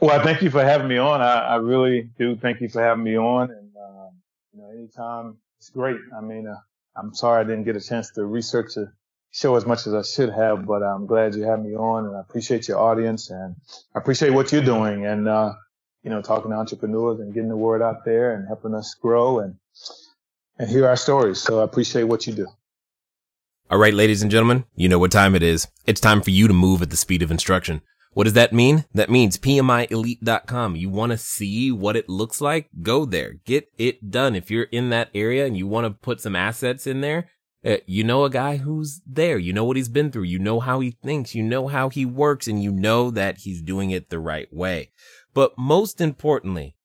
[0.01, 1.21] Well, thank you for having me on.
[1.21, 3.51] I, I really do thank you for having me on.
[3.51, 4.09] And, uh,
[4.55, 5.97] you know, anytime it's great.
[6.15, 6.61] I mean, uh,
[6.95, 8.93] I'm sorry I didn't get a chance to research the
[9.31, 12.15] show as much as I should have, but I'm glad you had me on and
[12.15, 13.57] I appreciate your audience and
[13.95, 15.55] I appreciate what you're doing and, uh,
[16.03, 19.39] you know, talking to entrepreneurs and getting the word out there and helping us grow
[19.39, 19.57] and,
[20.59, 21.41] and hear our stories.
[21.41, 22.47] So I appreciate what you do.
[23.71, 25.67] All right, ladies and gentlemen, you know what time it is.
[25.87, 27.81] It's time for you to move at the speed of instruction.
[28.15, 28.85] What does that mean?
[28.95, 30.77] That means PMIElite.com.
[30.77, 32.69] You want to see what it looks like?
[32.81, 33.35] Go there.
[33.45, 34.37] Get it done.
[34.37, 37.29] If you're in that area and you want to put some assets in there,
[37.67, 39.37] uh, you know a guy who's there.
[39.37, 40.25] You know what he's been through.
[40.25, 41.35] You know how he thinks.
[41.35, 44.93] You know how he works and you know that he's doing it the right way.
[45.33, 46.77] But most importantly,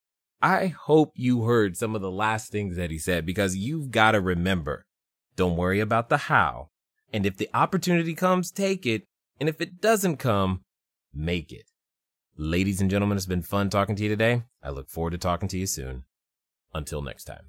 [0.42, 4.12] I hope you heard some of the last things that he said because you've got
[4.12, 4.88] to remember,
[5.36, 6.70] don't worry about the how.
[7.14, 9.04] And if the opportunity comes, take it.
[9.40, 10.62] And if it doesn't come,
[11.14, 11.66] make it.
[12.38, 14.44] Ladies and gentlemen, it's been fun talking to you today.
[14.64, 16.04] I look forward to talking to you soon.
[16.74, 17.48] Until next time.